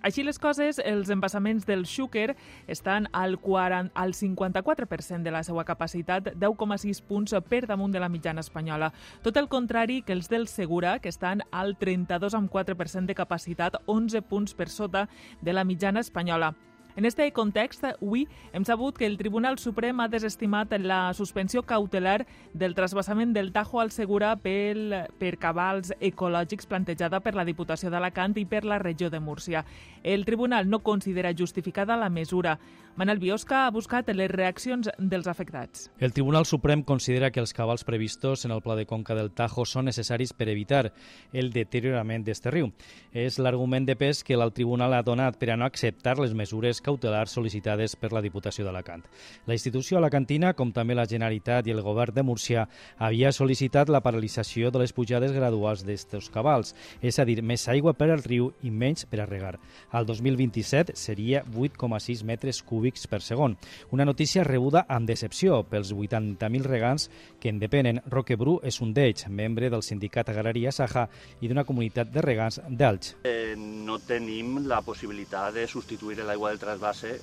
Així 0.00 0.22
les 0.24 0.38
coses, 0.40 0.78
els 0.80 1.10
embassaments 1.12 1.66
del 1.68 1.84
Xúquer 1.84 2.34
estan 2.66 3.08
al, 3.12 3.36
40, 3.38 3.92
al 3.94 4.14
54% 4.16 5.20
de 5.26 5.34
la 5.34 5.42
seva 5.44 5.66
capacitat, 5.68 6.32
10,6 6.40 7.02
punts 7.04 7.36
per 7.48 7.66
damunt 7.68 7.92
de 7.92 8.00
la 8.00 8.08
mitjana 8.08 8.40
espanyola. 8.40 8.94
Tot 9.22 9.36
el 9.36 9.50
contrari 9.52 10.00
que 10.00 10.16
els 10.16 10.32
del 10.32 10.48
Segura, 10.48 10.98
que 11.00 11.12
estan 11.12 11.44
al 11.50 11.76
32,4% 11.76 13.12
de 13.12 13.14
capacitat, 13.14 13.76
11 13.86 14.22
punts 14.22 14.56
per 14.56 14.70
sota 14.72 15.08
de 15.42 15.52
la 15.52 15.64
mitjana 15.64 16.00
espanyola. 16.00 16.54
En 16.96 17.04
este 17.04 17.30
context, 17.32 17.84
avui 17.84 18.26
hem 18.52 18.64
sabut 18.64 18.96
que 18.98 19.06
el 19.06 19.16
Tribunal 19.16 19.58
Suprem 19.58 20.00
ha 20.00 20.08
desestimat 20.08 20.72
la 20.82 21.14
suspensió 21.14 21.62
cautelar 21.62 22.26
del 22.52 22.74
trasbassament 22.74 23.32
del 23.32 23.52
Tajo 23.52 23.80
al 23.80 23.92
Segura 23.94 24.34
pel, 24.36 24.96
per 25.18 25.36
cabals 25.38 25.94
ecològics 26.00 26.66
plantejada 26.66 27.20
per 27.22 27.36
la 27.38 27.46
Diputació 27.46 27.90
d'Alacant 27.90 28.34
i 28.40 28.44
per 28.44 28.64
la 28.64 28.80
regió 28.82 29.10
de 29.10 29.20
Múrcia. 29.20 29.64
El 30.02 30.24
Tribunal 30.24 30.68
no 30.68 30.80
considera 30.80 31.34
justificada 31.36 31.96
la 31.96 32.10
mesura. 32.10 32.58
Manel 32.96 33.20
Biosca 33.20 33.66
ha 33.66 33.70
buscat 33.70 34.08
les 34.12 34.30
reaccions 34.30 34.90
dels 34.98 35.28
afectats. 35.30 35.86
El 36.00 36.12
Tribunal 36.12 36.44
Suprem 36.44 36.82
considera 36.82 37.30
que 37.30 37.40
els 37.40 37.54
cabals 37.54 37.84
previstos 37.84 38.44
en 38.44 38.50
el 38.50 38.60
Pla 38.60 38.74
de 38.76 38.84
Conca 38.84 39.14
del 39.14 39.30
Tajo 39.30 39.64
són 39.64 39.86
necessaris 39.86 40.34
per 40.34 40.50
evitar 40.50 40.90
el 41.32 41.52
deteriorament 41.54 42.26
d'este 42.26 42.50
riu. 42.50 42.72
És 43.12 43.38
l'argument 43.38 43.86
de 43.86 43.96
pes 43.96 44.24
que 44.24 44.34
el 44.34 44.52
Tribunal 44.52 44.92
ha 44.94 45.04
donat 45.06 45.38
per 45.38 45.52
a 45.54 45.56
no 45.56 45.64
acceptar 45.64 46.18
les 46.18 46.34
mesures 46.34 46.79
cautelars 46.84 47.34
sol·licitades 47.36 47.96
per 47.96 48.12
la 48.12 48.22
Diputació 48.24 48.64
d'Alacant. 48.66 49.04
La 49.46 49.56
institució 49.56 49.98
alacantina, 49.98 50.52
com 50.54 50.72
també 50.72 50.96
la 50.96 51.06
Generalitat 51.06 51.66
i 51.66 51.74
el 51.74 51.82
govern 51.84 52.14
de 52.14 52.24
Múrcia, 52.26 52.66
havia 52.98 53.32
sol·licitat 53.32 53.90
la 53.92 54.02
paralització 54.04 54.70
de 54.70 54.82
les 54.82 54.92
pujades 54.96 55.32
graduals 55.32 55.84
d'estos 55.86 56.30
cabals, 56.30 56.74
és 57.02 57.18
a 57.18 57.26
dir, 57.28 57.40
més 57.42 57.66
aigua 57.68 57.94
per 57.94 58.10
al 58.10 58.24
riu 58.24 58.50
i 58.62 58.70
menys 58.70 59.06
per 59.10 59.22
a 59.22 59.28
regar. 59.28 59.56
Al 59.90 60.06
2027 60.06 60.96
seria 60.96 61.44
8,6 61.44 62.24
metres 62.24 62.62
cúbics 62.62 63.06
per 63.06 63.22
segon. 63.22 63.56
Una 63.90 64.04
notícia 64.04 64.44
rebuda 64.44 64.84
amb 64.88 65.08
decepció 65.08 65.62
pels 65.68 65.92
80.000 65.92 66.66
regants 66.66 67.10
que 67.40 67.48
en 67.48 67.58
depenen. 67.58 68.02
Roque 68.06 68.36
Bru 68.36 68.58
és 68.64 68.80
un 68.80 68.94
d'ells, 68.94 69.26
membre 69.28 69.70
del 69.70 69.84
sindicat 69.86 70.28
agrari 70.30 70.66
Saja 70.70 71.06
i 71.40 71.48
d'una 71.48 71.64
comunitat 71.64 72.10
de 72.12 72.22
regants 72.22 72.60
d'Alx. 72.68 73.14
Eh, 73.24 73.54
no 73.56 73.98
tenim 74.06 74.60
la 74.68 74.80
possibilitat 74.86 75.54
de 75.54 75.66
substituir 75.68 76.20
l'aigua 76.20 76.52
del 76.52 76.60
trasbase 76.70 77.18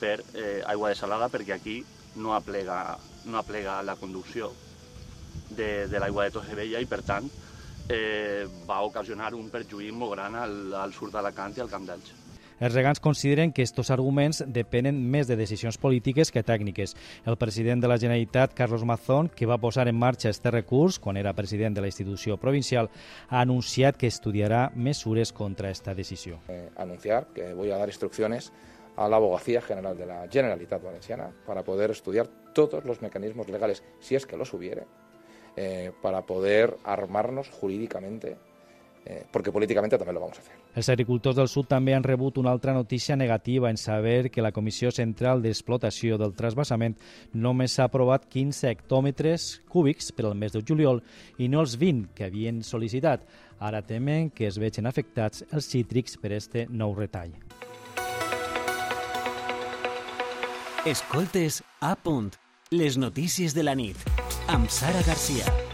per 0.00 0.20
eh, 0.34 0.62
aigua 0.66 0.92
desalada 0.92 1.28
perquè 1.32 1.56
aquí 1.56 1.80
no 2.16 2.34
aplega, 2.36 2.96
no 3.26 3.38
aplega 3.38 3.82
la 3.82 3.96
conducció 3.96 4.52
de, 5.50 5.86
de 5.88 6.00
l'aigua 6.00 6.26
de 6.26 6.36
Tosebella 6.36 6.80
i 6.80 6.88
per 6.88 7.02
tant 7.06 7.28
eh, 7.88 8.46
va 8.68 8.82
ocasionar 8.86 9.34
un 9.34 9.50
perjuí 9.50 9.90
molt 9.92 10.16
gran 10.16 10.38
al, 10.38 10.56
al 10.74 10.94
sud 10.94 11.12
d'Alacant 11.14 11.56
i 11.56 11.64
al 11.64 11.72
Camp 11.72 11.88
d'Elx. 11.88 12.14
Els 12.56 12.72
regants 12.72 13.02
consideren 13.04 13.50
que 13.52 13.66
aquests 13.66 13.90
arguments 13.92 14.38
depenen 14.48 14.96
més 15.12 15.28
de 15.28 15.36
decisions 15.36 15.76
polítiques 15.76 16.30
que 16.32 16.40
tècniques. 16.40 16.94
El 17.28 17.36
president 17.36 17.82
de 17.84 17.90
la 17.90 17.98
Generalitat, 18.00 18.54
Carlos 18.56 18.86
Mazón, 18.88 19.28
que 19.28 19.44
va 19.44 19.58
posar 19.60 19.84
en 19.90 19.98
marxa 20.00 20.32
este 20.32 20.50
recurs 20.50 20.96
quan 20.98 21.20
era 21.20 21.34
president 21.36 21.76
de 21.76 21.84
la 21.84 21.90
institució 21.92 22.38
provincial, 22.40 22.88
ha 23.28 23.42
anunciat 23.42 24.00
que 24.00 24.08
estudiarà 24.08 24.70
mesures 24.74 25.34
contra 25.36 25.68
esta 25.68 25.94
decisió. 25.94 26.40
Eh, 26.48 26.70
anunciar 26.76 27.26
que 27.34 27.52
voy 27.52 27.70
a 27.70 27.76
dar 27.76 27.90
instrucciones 27.92 28.52
a 28.96 29.08
la 29.08 29.16
Abogacía 29.16 29.60
General 29.60 29.96
de 29.96 30.06
la 30.06 30.26
Generalitat 30.28 30.82
Valenciana 30.82 31.30
para 31.46 31.62
poder 31.62 31.90
estudiar 31.90 32.28
todos 32.52 32.84
los 32.84 33.02
mecanismos 33.02 33.48
legales, 33.48 33.82
si 34.00 34.14
es 34.14 34.26
que 34.26 34.36
los 34.36 34.52
hubiere, 34.54 34.86
eh, 35.56 35.92
para 36.02 36.22
poder 36.22 36.76
armarnos 36.84 37.50
jurídicamente, 37.50 38.36
eh, 39.04 39.24
porque 39.30 39.52
políticamente 39.52 39.96
también 39.96 40.14
lo 40.14 40.20
vamos 40.20 40.38
a 40.38 40.40
hacer. 40.40 40.66
Els 40.76 40.90
agricultors 40.92 41.38
del 41.38 41.48
sud 41.48 41.64
també 41.70 41.94
han 41.96 42.04
rebut 42.04 42.36
una 42.36 42.50
altra 42.52 42.74
notícia 42.76 43.16
negativa 43.16 43.70
en 43.70 43.78
saber 43.80 44.30
que 44.30 44.42
la 44.44 44.52
Comissió 44.52 44.90
Central 44.92 45.40
d'Explotació 45.40 46.18
del 46.20 46.34
Trasbassament 46.36 46.98
només 47.32 47.78
ha 47.78 47.86
aprovat 47.88 48.26
15 48.28 48.68
hectòmetres 48.74 49.62
cúbics 49.72 50.12
per 50.12 50.26
al 50.26 50.36
mes 50.36 50.52
de 50.52 50.60
juliol 50.60 51.00
i 51.38 51.48
no 51.48 51.64
els 51.64 51.78
20 51.80 52.12
que 52.12 52.28
havien 52.28 52.60
sol·licitat. 52.60 53.24
Ara 53.56 53.80
temen 53.88 54.28
que 54.28 54.50
es 54.50 54.60
vegin 54.60 54.84
afectats 54.84 55.46
els 55.48 55.72
cítrics 55.72 56.20
per 56.20 56.36
este 56.36 56.68
nou 56.68 56.92
retall. 56.92 57.45
Escoltes 60.86 61.64
a 61.80 61.96
punt. 61.96 62.36
Les 62.70 62.94
notícies 62.96 63.58
de 63.58 63.64
la 63.66 63.74
nit. 63.74 63.98
Amb 64.46 64.70
Sara 64.70 65.02
Garcia. 65.02 65.65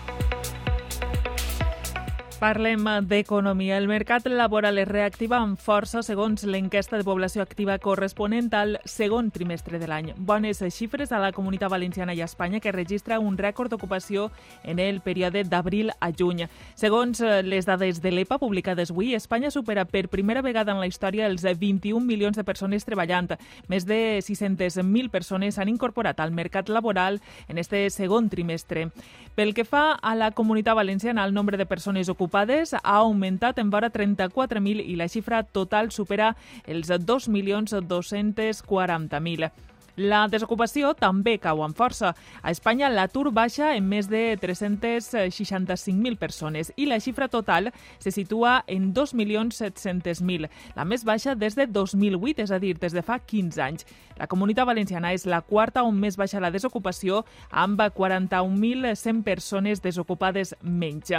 Parlem 2.42 2.88
d'economia. 3.06 3.76
El 3.78 3.86
mercat 3.86 4.24
laboral 4.26 4.80
es 4.82 4.88
reactiva 4.88 5.36
amb 5.38 5.60
força 5.62 6.00
segons 6.02 6.42
l'enquesta 6.42 6.98
de 6.98 7.04
població 7.06 7.44
activa 7.44 7.76
corresponent 7.78 8.48
al 8.58 8.80
segon 8.82 9.28
trimestre 9.30 9.78
de 9.78 9.86
l'any. 9.86 10.08
Bones 10.18 10.58
xifres 10.74 11.12
a 11.14 11.20
la 11.22 11.30
Comunitat 11.30 11.70
Valenciana 11.70 12.16
i 12.18 12.20
a 12.20 12.26
Espanya 12.26 12.58
que 12.58 12.72
registra 12.74 13.20
un 13.22 13.36
rècord 13.38 13.70
d'ocupació 13.70 14.32
en 14.64 14.80
el 14.82 14.98
període 15.04 15.44
d'abril 15.44 15.92
a 16.00 16.08
juny. 16.10 16.48
Segons 16.74 17.20
eh, 17.20 17.44
les 17.46 17.62
dades 17.70 18.02
de 18.02 18.10
l'EPA 18.10 18.40
publicades 18.42 18.90
avui, 18.90 19.14
Espanya 19.14 19.54
supera 19.54 19.84
per 19.84 20.08
primera 20.10 20.42
vegada 20.42 20.74
en 20.74 20.82
la 20.82 20.90
història 20.90 21.30
els 21.30 21.46
21 21.46 22.02
milions 22.02 22.34
de 22.34 22.42
persones 22.42 22.82
treballant. 22.82 23.36
Més 23.70 23.86
de 23.86 24.18
600.000 24.18 25.14
persones 25.14 25.54
s'han 25.54 25.70
incorporat 25.70 26.18
al 26.18 26.34
mercat 26.34 26.74
laboral 26.74 27.22
en 27.46 27.62
este 27.62 27.86
segon 27.94 28.26
trimestre. 28.34 28.88
Pel 29.38 29.54
que 29.54 29.62
fa 29.64 29.92
a 29.94 30.16
la 30.18 30.32
Comunitat 30.34 30.74
Valenciana, 30.74 31.22
el 31.24 31.38
nombre 31.38 31.56
de 31.56 31.70
persones 31.70 32.08
ocupades 32.08 32.31
ocupades 32.32 32.72
ha 32.72 32.80
augmentat 32.82 33.58
en 33.58 33.68
vora 33.68 33.90
34.000 33.92 34.88
i 34.88 34.96
la 34.96 35.08
xifra 35.08 35.42
total 35.44 35.90
supera 35.92 36.34
els 36.64 36.88
2.240.000. 36.88 39.50
La 40.00 40.24
desocupació 40.32 40.94
també 40.96 41.36
cau 41.36 41.60
amb 41.60 41.76
força. 41.76 42.16
A 42.40 42.48
Espanya 42.50 42.88
l'atur 42.88 43.28
baixa 43.36 43.76
en 43.76 43.84
més 43.84 44.08
de 44.08 44.40
365.000 44.40 46.16
persones 46.16 46.72
i 46.80 46.88
la 46.88 46.96
xifra 47.04 47.28
total 47.28 47.68
se 48.00 48.08
situa 48.10 48.64
en 48.66 48.94
2.700.000, 48.96 50.48
la 50.74 50.84
més 50.88 51.04
baixa 51.04 51.36
des 51.36 51.54
de 51.54 51.68
2008, 51.68 52.40
és 52.40 52.50
a 52.50 52.58
dir, 52.58 52.80
des 52.80 52.96
de 52.96 53.02
fa 53.04 53.20
15 53.20 53.60
anys. 53.60 53.84
La 54.16 54.26
Comunitat 54.26 54.64
Valenciana 54.64 55.12
és 55.12 55.28
la 55.28 55.44
quarta 55.44 55.84
on 55.84 56.00
més 56.00 56.16
baixa 56.16 56.40
la 56.40 56.50
desocupació, 56.50 57.26
amb 57.50 57.76
41.100 57.92 59.22
persones 59.22 59.84
desocupades 59.84 60.56
menys. 60.62 61.12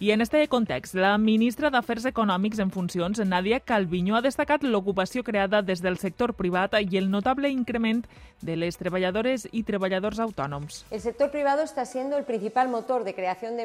I 0.00 0.10
en 0.10 0.20
este 0.20 0.48
context, 0.48 0.94
la 0.94 1.16
ministra 1.18 1.70
d'Afers 1.70 2.08
Econòmics 2.10 2.58
en 2.58 2.72
funcions, 2.74 3.20
Nadia 3.22 3.60
Calviño, 3.60 4.16
ha 4.16 4.22
destacat 4.24 4.64
l'ocupació 4.66 5.22
creada 5.22 5.62
des 5.62 5.82
del 5.84 5.98
sector 6.02 6.34
privat 6.34 6.74
i 6.80 6.98
el 6.98 7.10
notable 7.12 7.48
increment 7.48 8.02
de 8.42 8.56
les 8.56 8.76
treballadores 8.76 9.46
y 9.52 9.62
treballadors 9.62 10.18
autònoms. 10.18 10.84
El 10.90 11.00
sector 11.00 11.30
privado 11.30 11.62
está 11.62 11.86
siendo 11.86 12.18
el 12.18 12.24
principal 12.24 12.68
motor 12.68 13.04
de 13.04 13.14
creación 13.14 13.56
de 13.56 13.64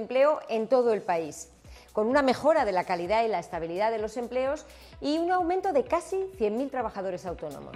en 0.50 0.68
todo 0.68 0.94
el 0.94 1.02
país 1.02 1.50
con 1.94 2.08
una 2.08 2.22
mejora 2.22 2.66
de 2.66 2.72
la 2.72 2.84
calidad 2.84 3.24
y 3.26 3.28
la 3.28 3.40
estabilidad 3.40 3.92
de 3.92 4.00
los 4.00 4.16
empleos 4.18 4.66
y 5.02 5.18
un 5.18 5.32
aumento 5.32 5.74
de 5.74 5.84
casi 5.84 6.18
100.000 6.38 6.70
trabajadores 6.70 7.26
autónomos. 7.26 7.76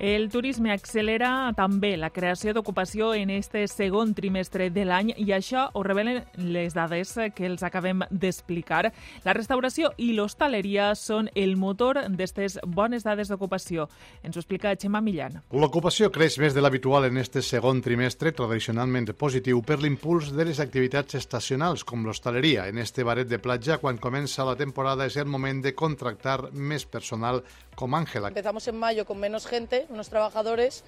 El 0.00 0.26
turisme 0.28 0.72
accelera 0.74 1.52
també 1.54 1.92
la 1.96 2.08
creació 2.10 2.50
d'ocupació 2.52 3.12
en 3.14 3.30
este 3.30 3.62
segon 3.70 4.10
trimestre 4.12 4.66
de 4.74 4.82
l'any 4.84 5.12
i 5.22 5.28
això 5.32 5.68
ho 5.72 5.82
revelen 5.86 6.24
les 6.34 6.74
dades 6.74 7.12
que 7.36 7.46
els 7.46 7.62
acabem 7.62 8.02
d'explicar. 8.10 8.90
La 9.22 9.34
restauració 9.38 9.92
i 9.96 10.10
l'hostaleria 10.16 10.90
són 10.98 11.30
el 11.38 11.54
motor 11.56 12.00
d'aquestes 12.08 12.58
bones 12.66 13.06
dades 13.06 13.30
d'ocupació. 13.30 13.86
Ens 14.26 14.34
ho 14.34 14.42
explica 14.42 14.74
Xema 14.74 15.00
Millan. 15.00 15.38
L'ocupació 15.54 16.10
creix 16.10 16.40
més 16.42 16.58
de 16.58 16.64
l'habitual 16.64 17.06
en 17.06 17.22
este 17.22 17.40
segon 17.40 17.80
trimestre, 17.80 18.34
tradicionalment 18.34 19.12
positiu 19.14 19.62
per 19.62 19.78
l'impuls 19.78 20.32
de 20.34 20.48
les 20.50 20.58
activitats 20.58 21.14
estacionals, 21.14 21.84
com 21.86 22.02
l'hostaleria. 22.02 22.66
En 22.66 22.82
este 22.82 23.06
baret 23.06 23.30
de 23.30 23.38
platja, 23.38 23.78
quan 23.78 24.02
comença 24.02 24.44
la 24.44 24.58
temporada, 24.58 25.06
és 25.06 25.16
el 25.22 25.30
moment 25.30 25.62
de 25.62 25.74
contractar 25.74 26.50
més 26.50 26.84
personal 26.84 27.44
com 27.74 27.94
Ángela. 27.94 28.28
Empezamos 28.28 28.66
en 28.68 28.76
mayo 28.76 29.04
con 29.04 29.18
menos 29.18 29.46
gente, 29.46 29.86
unos 29.90 30.08
trabajadores, 30.08 30.84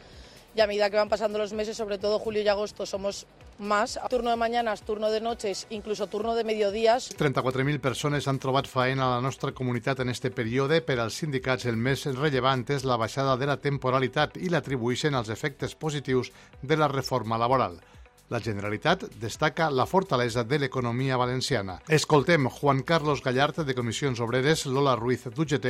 y 0.54 0.60
a 0.60 0.66
medida 0.66 0.88
que 0.88 0.96
van 0.96 1.08
pasando 1.08 1.38
los 1.38 1.52
meses, 1.52 1.76
sobre 1.76 1.98
todo 1.98 2.18
julio 2.18 2.42
y 2.42 2.48
agosto, 2.48 2.86
somos 2.86 3.26
más. 3.58 3.98
Turno 4.08 4.30
de 4.30 4.36
mañanas, 4.36 4.82
turno 4.82 5.10
de 5.10 5.20
noches, 5.20 5.66
incluso 5.70 6.06
turno 6.06 6.34
de 6.34 6.44
mediodías. 6.44 7.14
34.000 7.16 7.80
persones 7.80 8.28
han 8.28 8.38
trobat 8.38 8.66
faena 8.66 9.06
a 9.06 9.16
la 9.16 9.20
nostra 9.20 9.52
comunitat 9.52 10.00
en 10.00 10.08
este 10.08 10.30
període. 10.30 10.80
Per 10.80 10.98
als 11.00 11.20
sindicats, 11.20 11.66
el 11.66 11.76
més 11.76 12.06
rellevant 12.06 12.64
és 12.72 12.84
la 12.84 12.96
baixada 12.96 13.36
de 13.36 13.48
la 13.48 13.58
temporalitat 13.60 14.36
i 14.40 14.48
l'atribueixen 14.52 15.14
als 15.14 15.28
efectes 15.28 15.74
positius 15.74 16.32
de 16.62 16.76
la 16.76 16.88
reforma 16.88 17.38
laboral. 17.38 17.80
La 18.28 18.40
Generalitat 18.40 19.04
destaca 19.23 19.68
la 19.71 19.85
fortalesa 19.87 20.42
de 20.42 20.59
l'economia 20.59 21.14
valenciana. 21.16 21.76
Escoltem 21.87 22.49
Juan 22.50 22.80
Carlos 22.83 23.23
Gallart, 23.23 23.61
de 23.62 23.75
Comissions 23.75 24.18
Obreres, 24.18 24.64
Lola 24.66 24.97
Ruiz 24.99 25.28
d'UGT 25.30 25.68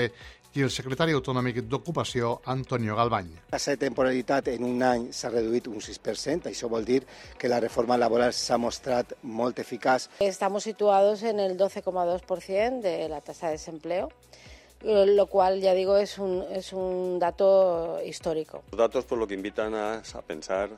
i 0.56 0.64
el 0.64 0.72
secretari 0.72 1.12
autonòmic 1.12 1.60
d'Ocupació, 1.68 2.38
Antonio 2.48 2.96
Galbany. 2.96 3.28
La 3.52 3.60
temporalitat 3.76 4.48
en 4.54 4.64
un 4.64 4.80
any 4.82 5.04
s'ha 5.12 5.28
reduït 5.34 5.68
un 5.68 5.84
6%. 5.84 6.48
Això 6.48 6.72
vol 6.72 6.88
dir 6.88 7.02
que 7.36 7.52
la 7.52 7.60
reforma 7.60 8.00
laboral 8.00 8.32
s'ha 8.32 8.56
mostrat 8.56 9.12
molt 9.20 9.60
eficaç. 9.60 10.08
Estamos 10.20 10.64
situados 10.64 11.24
en 11.24 11.40
el 11.40 11.58
12,2% 11.58 12.80
de 12.80 13.10
la 13.10 13.20
tasa 13.20 13.48
de 13.48 13.60
desempleo 13.60 14.08
lo 14.82 15.26
cual 15.26 15.60
ya 15.60 15.72
digo 15.72 15.96
es 15.96 16.18
un, 16.18 16.44
es 16.52 16.72
un 16.72 17.18
dato 17.18 17.98
histórico. 18.04 18.62
Los 18.70 18.78
datos 18.78 19.04
por 19.04 19.18
lo 19.18 19.26
que 19.26 19.34
invitan 19.34 19.74
a, 19.74 19.94
a 19.96 20.22
pensar 20.22 20.70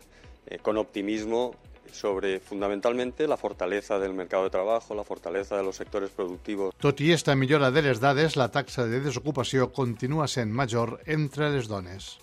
eh, 0.47 0.59
con 0.59 0.79
optimismo 0.79 1.55
sobre 1.92 2.40
fundamentalmente 2.40 3.26
la 3.26 3.37
fortaleza 3.37 3.99
del 3.99 4.14
mercado 4.14 4.45
de 4.45 4.50
trabajo, 4.50 4.95
la 4.95 5.04
fortaleza 5.04 5.57
de 5.57 5.62
los 5.62 5.76
sectores 5.76 6.11
productivos. 6.11 6.75
Tot 6.78 7.00
i 7.00 7.12
esta 7.12 7.35
millora 7.35 7.71
de 7.71 7.83
les 7.83 8.00
dades, 8.00 8.37
la 8.37 8.50
taxa 8.52 8.87
de 8.87 9.00
desocupació 9.00 9.73
continua 9.73 10.28
sent 10.28 10.52
major 10.52 11.00
entre 11.07 11.50
les 11.50 11.68
dones. 11.68 12.16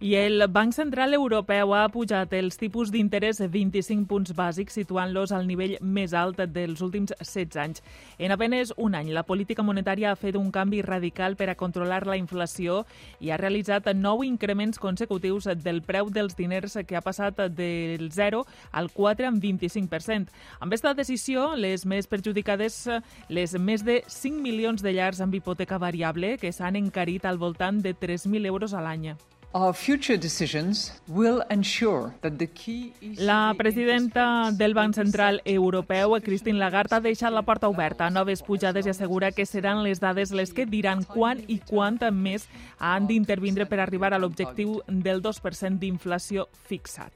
I 0.00 0.14
el 0.14 0.46
Banc 0.46 0.72
Central 0.76 1.12
Europeu 1.16 1.72
ha 1.74 1.88
pujat 1.90 2.30
els 2.38 2.54
tipus 2.54 2.92
d'interès 2.94 3.40
25 3.42 4.04
punts 4.06 4.30
bàsics, 4.30 4.76
situant-los 4.78 5.32
al 5.34 5.48
nivell 5.48 5.72
més 5.82 6.12
alt 6.14 6.38
dels 6.54 6.84
últims 6.86 7.10
16 7.18 7.56
anys. 7.58 7.82
En 8.22 8.30
apenes 8.30 8.70
un 8.76 8.94
any, 8.94 9.08
la 9.10 9.24
política 9.26 9.64
monetària 9.66 10.12
ha 10.12 10.20
fet 10.20 10.36
un 10.38 10.52
canvi 10.54 10.84
radical 10.86 11.34
per 11.34 11.48
a 11.50 11.56
controlar 11.58 12.04
la 12.06 12.14
inflació 12.14 12.84
i 13.18 13.32
ha 13.32 13.40
realitzat 13.42 13.88
nou 13.98 14.22
increments 14.22 14.78
consecutius 14.78 15.48
del 15.64 15.82
preu 15.82 16.12
dels 16.14 16.38
diners 16.38 16.78
que 16.86 16.94
ha 16.94 17.02
passat 17.02 17.42
del 17.58 18.12
0 18.14 18.44
al 18.70 18.92
4 18.94 19.26
en 19.26 19.40
25%. 19.42 20.30
Amb 20.60 20.70
aquesta 20.70 20.92
decisió, 20.94 21.56
les 21.56 21.82
més 21.82 22.06
perjudicades, 22.06 22.84
les 23.28 23.56
més 23.58 23.82
de 23.82 24.04
5 24.06 24.46
milions 24.46 24.78
de 24.78 24.94
llars 24.94 25.18
amb 25.18 25.34
hipoteca 25.34 25.82
variable, 25.82 26.36
que 26.38 26.54
s'han 26.54 26.78
encarit 26.78 27.26
al 27.26 27.42
voltant 27.42 27.82
de 27.82 27.96
3.000 27.98 28.46
euros 28.46 28.78
a 28.78 28.84
l'any. 28.86 29.16
Our 29.54 29.72
future 29.72 30.18
decisions 30.18 30.92
will 31.06 31.42
ensure 31.48 32.12
that 32.20 32.36
the 32.36 32.48
key 32.48 32.92
La 33.16 33.54
presidenta 33.56 34.50
del 34.52 34.74
Banc 34.74 34.94
Central 34.94 35.40
Europeu, 35.46 36.20
Christine 36.20 36.58
Lagarde, 36.58 36.96
ha 36.96 37.00
deixat 37.00 37.32
la 37.32 37.40
porta 37.42 37.70
oberta 37.72 38.04
a 38.04 38.10
noves 38.10 38.42
pujades 38.42 38.84
i 38.84 38.92
assegura 38.92 39.32
que 39.32 39.46
seran 39.46 39.80
les 39.82 40.00
dades 40.04 40.34
les 40.36 40.52
que 40.52 40.66
diran 40.66 41.00
quan 41.02 41.40
i 41.48 41.62
quant 41.64 41.96
més 42.12 42.44
han 42.78 43.08
d'intervindre 43.08 43.64
per 43.64 43.80
arribar 43.80 44.12
a 44.12 44.20
l'objectiu 44.20 44.82
del 44.86 45.22
2% 45.24 45.80
d'inflació 45.80 46.44
fixat. 46.68 47.12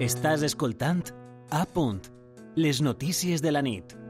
Estàs 0.00 0.42
escoltant 0.48 1.12
A 1.50 1.66
punt, 1.66 2.00
les 2.56 2.80
notícies 2.80 3.42
de 3.42 3.52
la 3.52 3.60
nit. 3.60 4.07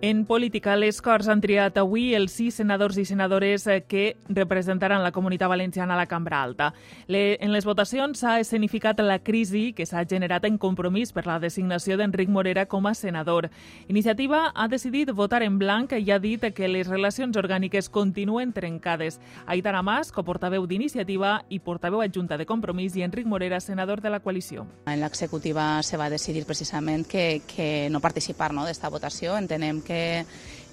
En 0.00 0.26
política, 0.26 0.76
les 0.76 1.00
Corts 1.02 1.26
han 1.26 1.40
triat 1.42 1.74
avui 1.80 2.12
els 2.14 2.36
sis 2.38 2.54
senadors 2.60 3.00
i 3.02 3.04
senadores 3.04 3.64
eh, 3.66 3.80
que 3.82 4.12
representaran 4.28 5.02
la 5.02 5.10
comunitat 5.10 5.50
valenciana 5.50 5.96
a 5.96 5.98
la 5.98 6.06
Cambra 6.06 6.38
Alta. 6.40 6.68
Le, 7.08 7.34
en 7.42 7.50
les 7.50 7.64
votacions 7.66 8.20
s'ha 8.22 8.36
escenificat 8.38 9.00
la 9.02 9.16
crisi 9.26 9.72
que 9.74 9.88
s'ha 9.90 10.04
generat 10.06 10.46
en 10.46 10.54
compromís 10.56 11.10
per 11.10 11.24
la 11.26 11.40
designació 11.42 11.96
d'Enric 11.98 12.30
Morera 12.30 12.68
com 12.70 12.86
a 12.86 12.92
senador. 12.94 13.48
Iniciativa 13.88 14.52
ha 14.54 14.68
decidit 14.68 15.10
votar 15.10 15.42
en 15.42 15.58
blanc 15.58 15.96
i 15.98 16.12
ha 16.14 16.20
dit 16.22 16.46
que 16.54 16.70
les 16.70 16.86
relacions 16.86 17.34
orgàniques 17.34 17.90
continuen 17.90 18.54
trencades. 18.54 19.18
Aitana 19.46 19.82
Mas, 19.82 20.14
coportaveu 20.14 20.68
d'Iniciativa 20.70 21.40
i 21.50 21.58
portaveu 21.58 22.06
adjunta 22.06 22.38
de 22.38 22.46
Compromís, 22.46 22.94
i 22.94 23.02
Enric 23.02 23.26
Morera, 23.26 23.58
senador 23.58 24.00
de 24.00 24.14
la 24.14 24.22
coalició. 24.22 24.68
En 24.86 25.02
l'executiva 25.02 25.82
se 25.82 25.98
va 25.98 26.06
decidir 26.08 26.46
precisament 26.46 27.02
que, 27.02 27.42
que 27.50 27.88
no 27.90 27.98
participar 27.98 28.54
no, 28.54 28.62
d'esta 28.62 28.94
votació. 28.94 29.34
Entenem 29.34 29.82
que, 29.88 30.00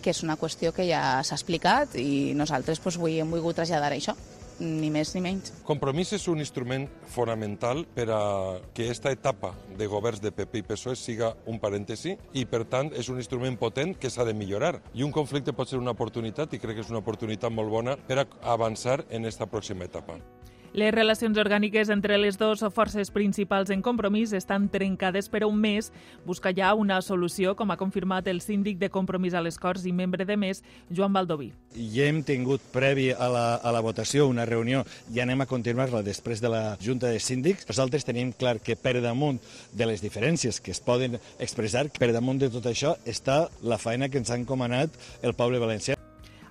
que 0.04 0.13
és 0.13 0.23
una 0.28 0.38
qüestió 0.38 0.75
que 0.75 0.86
ja 0.86 1.01
s'ha 1.23 1.39
explicat 1.39 1.95
i 1.97 2.36
nosaltres 2.38 2.84
pues, 2.84 2.99
avui 2.99 3.21
hem 3.23 3.32
volgut 3.32 3.58
traslladar 3.58 3.95
això 3.95 4.13
ni 4.60 4.89
més 4.91 5.13
ni 5.15 5.21
menys. 5.23 5.51
Compromís 5.67 6.13
és 6.15 6.28
un 6.32 6.39
instrument 6.39 6.86
fonamental 7.12 7.84
per 7.95 8.08
a 8.13 8.21
que 8.73 8.86
aquesta 8.86 9.12
etapa 9.12 9.54
de 9.78 9.88
governs 9.91 10.21
de 10.23 10.32
PP 10.32 10.62
i 10.62 10.67
PSOE 10.69 10.95
siga 10.99 11.34
un 11.51 11.60
parèntesi 11.60 12.15
i, 12.34 12.45
per 12.45 12.63
tant, 12.71 12.93
és 12.95 13.10
un 13.12 13.19
instrument 13.21 13.60
potent 13.60 13.95
que 13.99 14.12
s'ha 14.12 14.28
de 14.28 14.38
millorar. 14.38 14.78
I 14.93 15.04
un 15.04 15.12
conflicte 15.15 15.56
pot 15.56 15.71
ser 15.71 15.82
una 15.82 15.95
oportunitat 15.95 16.54
i 16.54 16.62
crec 16.62 16.80
que 16.80 16.88
és 16.88 16.93
una 16.93 17.04
oportunitat 17.04 17.51
molt 17.51 17.71
bona 17.71 17.97
per 18.08 18.21
a 18.23 18.30
avançar 18.56 19.01
en 19.10 19.25
aquesta 19.25 19.49
pròxima 19.51 19.89
etapa. 19.89 20.19
Les 20.76 20.92
relacions 20.92 21.38
orgàniques 21.40 21.88
entre 21.94 22.18
les 22.20 22.36
dues 22.36 22.60
forces 22.76 23.08
principals 23.16 23.70
en 23.72 23.80
compromís 23.80 24.34
estan 24.36 24.66
trencades 24.68 25.30
per 25.32 25.46
un 25.48 25.56
mes. 25.56 25.88
Busca 26.28 26.52
ja 26.52 26.74
una 26.76 26.98
solució, 27.00 27.54
com 27.56 27.72
ha 27.72 27.78
confirmat 27.80 28.28
el 28.28 28.42
síndic 28.44 28.82
de 28.82 28.90
compromís 28.92 29.38
a 29.40 29.44
les 29.46 29.56
Corts 29.56 29.86
i 29.88 29.94
membre 29.96 30.28
de 30.28 30.36
més, 30.36 30.66
Joan 30.92 31.16
Baldoví. 31.16 31.54
Ja 31.96 32.10
hem 32.10 32.20
tingut 32.28 32.68
previ 32.76 33.08
a 33.16 33.32
la, 33.32 33.46
a 33.56 33.72
la 33.72 33.80
votació 33.80 34.28
una 34.28 34.44
reunió 34.44 34.84
i 35.16 35.24
anem 35.24 35.46
a 35.46 35.48
continuar-la 35.48 36.04
després 36.04 36.44
de 36.44 36.52
la 36.52 36.64
Junta 36.84 37.08
de 37.08 37.24
Síndics. 37.24 37.70
Nosaltres 37.72 38.04
tenim 38.04 38.36
clar 38.36 38.58
que 38.60 38.76
per 38.76 38.98
damunt 39.00 39.40
de 39.72 39.88
les 39.88 40.04
diferències 40.04 40.60
que 40.60 40.76
es 40.76 40.84
poden 40.84 41.16
expressar, 41.40 41.88
per 41.96 42.12
damunt 42.12 42.44
de 42.44 42.52
tot 42.52 42.68
això 42.68 42.98
està 43.08 43.46
la 43.64 43.80
feina 43.80 44.12
que 44.12 44.20
ens 44.20 44.28
ha 44.28 44.44
encomanat 44.44 44.92
el 45.24 45.40
poble 45.40 45.64
valencià. 45.64 45.94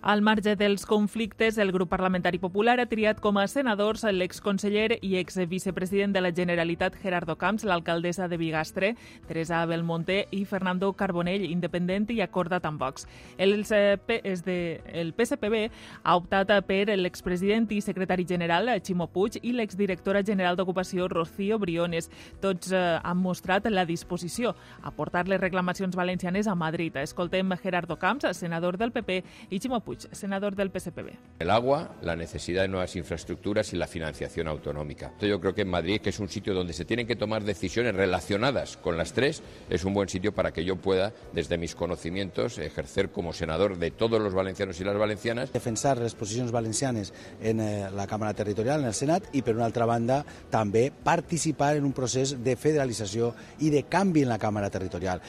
Al 0.05 0.21
marge 0.21 0.55
dels 0.55 0.85
conflictes, 0.85 1.57
el 1.57 1.73
grup 1.73 1.89
parlamentari 1.89 2.37
popular 2.37 2.75
ha 2.77 2.85
triat 2.85 3.23
com 3.25 3.39
a 3.41 3.47
senadors 3.49 4.03
l'exconseller 4.05 4.99
i 5.01 5.15
exvicepresident 5.17 6.13
de 6.13 6.21
la 6.21 6.31
Generalitat 6.37 6.99
Gerardo 7.01 7.39
Camps, 7.41 7.65
l'alcaldessa 7.65 8.29
de 8.29 8.37
Bigastre, 8.37 8.91
Teresa 9.25 9.63
Belmonte 9.65 10.27
i 10.31 10.43
Fernando 10.45 10.91
Carbonell, 10.93 11.47
independent 11.49 12.11
i 12.13 12.19
acordat 12.21 12.67
amb 12.69 12.85
Vox. 12.85 13.07
El, 13.39 13.65
de, 13.65 14.59
el 14.93 15.15
PSPB 15.17 15.57
ha 16.03 16.19
optat 16.21 16.53
per 16.69 16.99
l'expresident 17.01 17.71
i 17.73 17.81
secretari 17.81 18.29
general 18.29 18.75
Ximo 18.85 19.09
Puig 19.09 19.41
i 19.41 19.55
l'exdirectora 19.57 20.21
general 20.21 20.61
d'Ocupació 20.61 21.09
Rocío 21.09 21.57
Briones. 21.59 22.11
Tots 22.45 22.77
eh, 22.77 22.85
han 23.01 23.25
mostrat 23.25 23.73
la 23.73 23.87
disposició 23.89 24.53
a 24.83 24.93
portar 24.93 25.25
les 25.33 25.41
reclamacions 25.41 25.97
valencianes 25.97 26.45
a 26.47 26.55
Madrid. 26.55 27.01
Escoltem 27.01 27.57
Gerardo 27.65 27.97
Camps, 27.97 28.29
senador 28.37 28.77
del 28.77 28.93
PP, 28.93 29.23
i 29.49 29.65
Ximo 29.65 29.81
Puig 29.81 29.94
senador 30.13 30.55
del 30.55 30.71
PSPB. 30.71 31.11
El 31.39 31.51
agua, 31.51 31.97
la 32.03 32.17
necesidad 32.17 32.63
de 32.63 32.69
nuevas 32.69 32.97
infraestructuras 32.97 33.73
y 33.73 33.77
la 33.77 33.87
financiación 33.87 34.49
autonómica. 34.49 35.07
Entonces 35.07 35.31
yo 35.31 35.41
creo 35.41 35.55
que 35.55 35.63
en 35.63 35.71
Madrid, 35.71 36.01
que 36.01 36.11
es 36.11 36.19
un 36.21 36.29
sitio 36.29 36.55
donde 36.55 36.73
se 36.73 36.85
tienen 36.85 37.07
que 37.07 37.17
tomar 37.17 37.45
decisiones 37.45 37.95
relacionadas 37.95 38.77
con 38.77 38.97
las 38.97 39.13
tres, 39.13 39.43
es 39.71 39.85
un 39.85 39.95
buen 39.95 40.09
sitio 40.09 40.33
para 40.33 40.53
que 40.53 40.65
yo 40.65 40.77
pueda, 40.77 41.13
desde 41.33 41.59
mis 41.59 41.75
conocimientos, 41.75 42.59
ejercer 42.59 43.11
como 43.11 43.33
senador 43.33 43.79
de 43.79 43.91
todos 43.91 44.21
los 44.21 44.35
valencianos 44.35 44.81
y 44.81 44.85
las 44.85 44.97
valencianas. 44.97 45.53
Defensar 45.53 45.99
les 45.99 46.15
posicions 46.15 46.53
valencianes 46.53 47.13
en 47.41 47.61
eh, 47.61 47.91
la 47.91 48.07
Càmera 48.07 48.35
Territorial, 48.35 48.81
en 48.81 48.87
el 48.87 48.95
Senat, 48.95 49.31
i 49.35 49.43
per 49.43 49.55
una 49.57 49.69
altra 49.69 49.87
banda 49.89 50.23
també 50.53 50.91
participar 51.05 51.75
en 51.79 51.87
un 51.89 51.95
procés 51.97 52.37
de 52.45 52.57
federalització 52.57 53.35
i 53.61 53.71
de 53.75 53.85
canvi 53.91 54.25
en 54.25 54.33
la 54.35 54.41
Càmera 54.43 54.71
Territorial. 54.71 55.23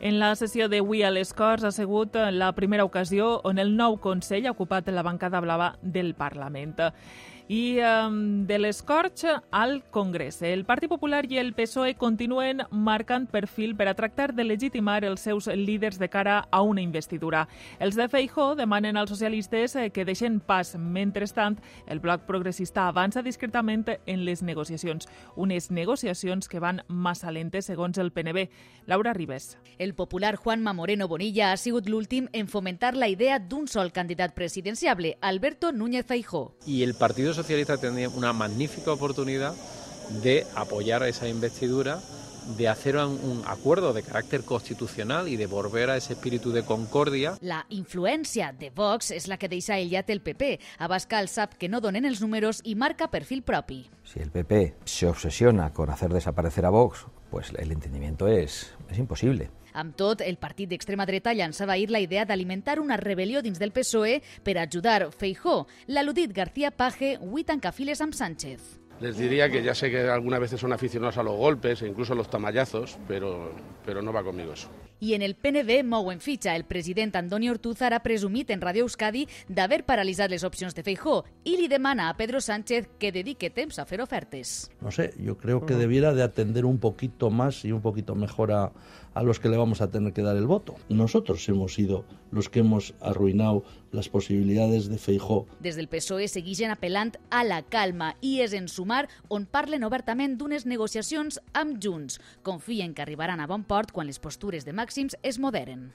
En 0.00 0.16
la 0.16 0.30
sessió 0.32 0.64
d'avui 0.72 1.02
a 1.04 1.10
les 1.12 1.34
Corts 1.36 1.66
ha 1.68 1.70
sigut 1.76 2.14
la 2.32 2.46
primera 2.56 2.86
ocasió 2.88 3.34
on 3.44 3.58
el 3.60 3.74
nou 3.76 3.98
Consell 4.00 4.46
ha 4.48 4.54
ocupat 4.54 4.88
la 4.88 5.04
bancada 5.04 5.42
blava 5.44 5.74
del 5.82 6.14
Parlament. 6.16 6.80
I 7.50 7.80
um, 7.82 8.46
de 8.46 8.60
l'escorx 8.60 9.24
al 9.50 9.82
Congrés. 9.90 10.36
El 10.40 10.62
Partit 10.64 10.86
Popular 10.88 11.24
i 11.26 11.40
el 11.40 11.48
PSOE 11.50 11.96
continuen 11.98 12.60
marcant 12.70 13.24
perfil 13.26 13.72
per 13.74 13.88
a 13.90 13.94
tractar 13.98 14.28
de 14.36 14.44
legitimar 14.44 15.00
els 15.02 15.24
seus 15.26 15.48
líders 15.50 15.98
de 15.98 16.06
cara 16.08 16.44
a 16.52 16.60
una 16.62 16.80
investidura. 16.80 17.48
Els 17.80 17.98
de 17.98 18.06
Feijó 18.06 18.54
demanen 18.54 18.96
als 18.96 19.10
socialistes 19.10 19.74
eh, 19.74 19.88
que 19.90 20.04
deixen 20.06 20.38
pas. 20.38 20.76
Mentrestant, 20.78 21.58
el 21.90 21.98
bloc 21.98 22.22
progressista 22.28 22.84
avança 22.86 23.24
discretament 23.26 23.82
en 24.06 24.22
les 24.24 24.44
negociacions. 24.46 25.10
Unes 25.34 25.72
negociacions 25.74 26.46
que 26.46 26.62
van 26.62 26.84
massa 26.86 27.34
lentes 27.34 27.66
segons 27.66 27.98
el 27.98 28.12
PNB. 28.12 28.46
Laura 28.86 29.12
Ribes. 29.12 29.58
El 29.76 29.96
popular 29.96 30.36
Juanma 30.36 30.72
Moreno 30.72 31.08
Bonilla 31.08 31.50
ha 31.50 31.58
sigut 31.58 31.90
l'últim 31.90 32.30
en 32.32 32.46
fomentar 32.46 32.94
la 32.94 33.10
idea 33.10 33.40
d'un 33.40 33.66
sol 33.66 33.90
candidat 33.90 34.38
presidenciable, 34.38 35.16
Alberto 35.20 35.72
Núñez 35.72 36.06
Feijó. 36.06 36.54
Y 36.64 36.84
el 36.84 36.94
Partido 36.94 37.39
Socialista 37.42 37.78
tenía 37.78 38.10
una 38.10 38.34
magnífica 38.34 38.92
oportunidad 38.92 39.54
de 40.22 40.46
apoyar 40.54 41.02
esa 41.04 41.26
investidura, 41.26 42.00
de 42.58 42.68
hacer 42.68 42.96
un, 42.96 43.12
un, 43.22 43.42
acuerdo 43.46 43.94
de 43.94 44.02
carácter 44.02 44.42
constitucional 44.44 45.28
y 45.28 45.36
de 45.36 45.46
volver 45.46 45.88
a 45.88 45.96
ese 45.96 46.12
espíritu 46.12 46.52
de 46.52 46.64
concordia. 46.64 47.38
La 47.40 47.64
influència 47.70 48.52
de 48.52 48.68
Vox 48.74 49.10
és 49.10 49.28
la 49.28 49.38
que 49.38 49.48
deixa 49.48 49.78
aïllat 49.78 50.10
el 50.10 50.20
PP. 50.20 50.58
Abascal 50.84 51.30
sap 51.32 51.56
que 51.56 51.70
no 51.72 51.80
donen 51.80 52.04
els 52.04 52.20
números 52.20 52.60
i 52.64 52.74
marca 52.74 53.08
perfil 53.08 53.40
propi. 53.40 53.86
Si 54.04 54.20
el 54.20 54.30
PP 54.30 54.74
se 54.84 55.06
obsesiona 55.06 55.72
con 55.72 55.88
hacer 55.88 56.12
desaparecer 56.12 56.66
a 56.66 56.70
Vox, 56.70 57.06
pues 57.30 57.52
el 57.56 57.72
entendimiento 57.72 58.28
es, 58.28 58.74
es 58.90 58.98
imposible. 58.98 59.50
Amb 59.72 59.96
tot, 59.96 60.20
el 60.20 60.36
partit 60.36 60.70
d'extrema 60.70 61.06
dreta 61.06 61.34
llançava 61.34 61.74
ahir 61.76 61.90
la 61.90 62.00
idea 62.00 62.24
d'alimentar 62.24 62.80
una 62.80 62.98
rebel·lió 63.00 63.42
dins 63.42 63.58
del 63.58 63.72
PSOE 63.72 64.20
per 64.42 64.58
ajudar 64.58 65.10
Feijó. 65.12 65.66
L'al·ludit 65.88 66.32
García 66.32 66.70
Paje 66.70 67.16
hui 67.20 67.44
tancafiles 67.44 68.00
amb 68.00 68.14
Sánchez. 68.14 68.80
Les 69.00 69.16
diría 69.16 69.48
que 69.48 69.62
ya 69.62 69.74
sé 69.74 69.90
que 69.90 70.10
algunas 70.10 70.40
veces 70.40 70.60
son 70.60 70.74
aficionados 70.74 71.16
a 71.16 71.22
los 71.22 71.34
golpes 71.34 71.80
e 71.80 71.88
incluso 71.88 72.12
a 72.12 72.16
los 72.16 72.28
tamallazos, 72.28 72.98
pero, 73.08 73.54
pero 73.84 74.02
no 74.02 74.12
va 74.12 74.22
conmigo 74.22 74.52
eso. 74.52 74.68
I 75.00 75.14
en 75.14 75.22
el 75.22 75.34
PNB 75.34 75.82
mouen 75.82 76.20
fitxa. 76.20 76.54
El 76.54 76.64
president 76.64 77.16
Antoni 77.16 77.48
Ortúzar 77.48 77.94
ha 77.94 78.02
presumit 78.04 78.50
en 78.50 78.60
Radio 78.60 78.84
Euskadi 78.84 79.24
d'haver 79.48 79.86
paralitzat 79.88 80.28
les 80.28 80.44
opcions 80.44 80.76
de 80.76 80.84
Feijó 80.84 81.22
i 81.48 81.56
li 81.56 81.68
demana 81.72 82.10
a 82.10 82.16
Pedro 82.18 82.42
Sánchez 82.44 82.90
que 83.00 83.10
dedique 83.10 83.48
temps 83.48 83.78
a 83.80 83.86
fer 83.88 84.02
ofertes. 84.04 84.70
No 84.82 84.90
sé, 84.92 85.14
yo 85.16 85.38
creo 85.38 85.64
que 85.64 85.74
debiera 85.74 86.12
de 86.12 86.22
atender 86.22 86.66
un 86.66 86.78
poquito 86.78 87.30
más 87.30 87.64
y 87.64 87.72
un 87.72 87.80
poquito 87.80 88.14
mejor 88.14 88.52
a, 88.52 88.72
a 89.14 89.22
los 89.22 89.40
que 89.40 89.48
le 89.48 89.56
vamos 89.56 89.80
a 89.80 89.90
tener 89.90 90.12
que 90.12 90.22
dar 90.22 90.36
el 90.36 90.46
voto. 90.46 90.76
Nosotros 90.88 91.48
hemos 91.48 91.74
sido 91.74 92.04
los 92.30 92.48
que 92.48 92.60
hemos 92.60 92.94
arruinado 93.00 93.64
las 93.92 94.08
posibilidades 94.08 94.88
de 94.88 94.98
Feijó. 94.98 95.46
Des 95.60 95.76
del 95.76 95.88
PSOE 95.88 96.28
segueixen 96.28 96.70
apel·lant 96.70 97.16
a 97.30 97.42
la 97.44 97.62
calma 97.62 98.14
i 98.20 98.38
és 98.44 98.54
en 98.54 98.68
sumar 98.68 99.08
on 99.28 99.48
parlen 99.50 99.86
obertament 99.86 100.38
d'unes 100.38 100.66
negociacions 100.66 101.40
amb 101.52 101.80
Junts. 101.82 102.20
Confien 102.42 102.94
que 102.94 103.02
arribaran 103.02 103.40
a 103.40 103.48
bon 103.50 103.64
port 103.64 103.90
quan 103.90 104.06
les 104.06 104.22
postures 104.22 104.64
de 104.64 104.76
màxims 104.76 105.18
es 105.22 105.40
moderen. 105.42 105.90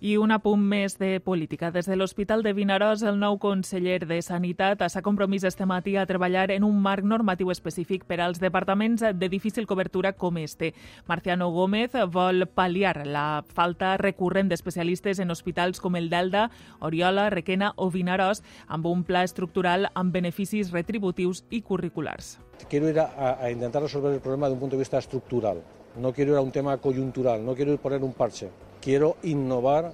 I 0.00 0.16
un 0.20 0.32
apunt 0.34 0.60
més 0.60 0.98
de 1.00 1.20
política. 1.24 1.70
Des 1.72 1.86
de 1.88 1.96
l'Hospital 1.96 2.42
de 2.44 2.52
Vinaròs, 2.52 3.00
el 3.06 3.16
nou 3.16 3.38
conseller 3.40 4.02
de 4.04 4.18
Sanitat 4.20 4.82
s'ha 4.92 5.02
compromès 5.02 5.46
este 5.48 5.64
matí 5.66 5.96
a 5.96 6.04
treballar 6.06 6.50
en 6.52 6.66
un 6.68 6.82
marc 6.82 7.04
normatiu 7.04 7.50
específic 7.50 8.04
per 8.04 8.20
als 8.20 8.40
departaments 8.42 9.00
de 9.00 9.28
difícil 9.32 9.66
cobertura 9.66 10.12
com 10.12 10.36
este. 10.36 10.74
Marciano 11.08 11.48
Gómez 11.50 11.96
vol 12.12 12.44
pal·liar 12.46 13.06
la 13.06 13.42
falta 13.48 13.96
recurrent 13.96 14.50
d'especialistes 14.52 15.18
en 15.18 15.32
hospitals 15.32 15.80
com 15.80 15.96
el 15.96 16.10
d'Elda, 16.12 16.50
Oriola, 16.80 17.30
Requena 17.30 17.72
o 17.76 17.88
Vinaròs 17.90 18.42
amb 18.68 18.86
un 18.92 19.04
pla 19.04 19.24
estructural 19.24 19.88
amb 19.94 20.12
beneficis 20.12 20.72
retributius 20.74 21.46
i 21.48 21.62
curriculars. 21.62 22.36
Quiero 22.68 22.88
ir 22.88 23.00
a, 23.00 23.38
a 23.40 23.50
intentar 23.50 23.82
resolver 23.82 24.12
el 24.12 24.20
problema 24.20 24.48
de 24.48 24.54
un 24.54 24.60
punto 24.60 24.76
de 24.76 24.80
vista 24.80 24.98
estructural. 24.98 25.62
No 25.96 26.12
quiero 26.12 26.32
ir 26.32 26.38
a 26.38 26.42
un 26.42 26.52
tema 26.52 26.76
coyuntural, 26.76 27.44
no 27.44 27.54
quiero 27.54 27.72
ir 27.72 27.78
a 27.78 27.82
poner 27.82 28.02
un 28.04 28.12
parche. 28.12 28.50
Quiero 28.80 29.16
innovar 29.22 29.92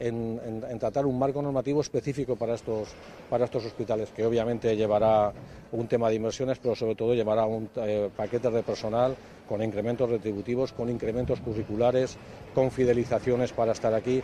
en, 0.00 0.40
en, 0.44 0.64
en, 0.68 0.78
tratar 0.78 1.06
un 1.06 1.18
marco 1.18 1.40
normativo 1.40 1.80
específico 1.80 2.36
para 2.36 2.54
estos, 2.54 2.88
para 3.30 3.44
estos 3.44 3.64
hospitales, 3.64 4.10
que 4.10 4.26
obviamente 4.26 4.76
llevará 4.76 5.32
un 5.72 5.86
tema 5.86 6.08
de 6.08 6.16
inversiones, 6.16 6.58
pero 6.58 6.74
sobre 6.74 6.94
todo 6.94 7.14
llevará 7.14 7.46
un 7.46 7.68
eh, 7.76 8.10
paquete 8.14 8.50
de 8.50 8.62
personal 8.62 9.16
con 9.48 9.62
incrementos 9.62 10.08
retributivos, 10.10 10.72
con 10.72 10.90
incrementos 10.90 11.40
curriculares, 11.40 12.16
con 12.54 12.70
fidelizaciones 12.70 13.52
para 13.52 13.72
estar 13.72 13.94
aquí. 13.94 14.22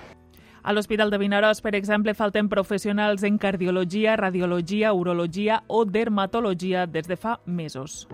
A 0.62 0.74
l'Hospital 0.76 1.08
de 1.08 1.16
Vinaròs, 1.16 1.62
per 1.64 1.72
exemple, 1.74 2.12
falten 2.12 2.50
professionals 2.52 3.22
en 3.24 3.38
cardiologia, 3.40 4.16
radiologia, 4.20 4.92
urologia 4.92 5.62
o 5.68 5.86
dermatologia 5.86 6.84
des 6.86 7.08
de 7.08 7.16
fa 7.16 7.38
mesos. 7.46 8.04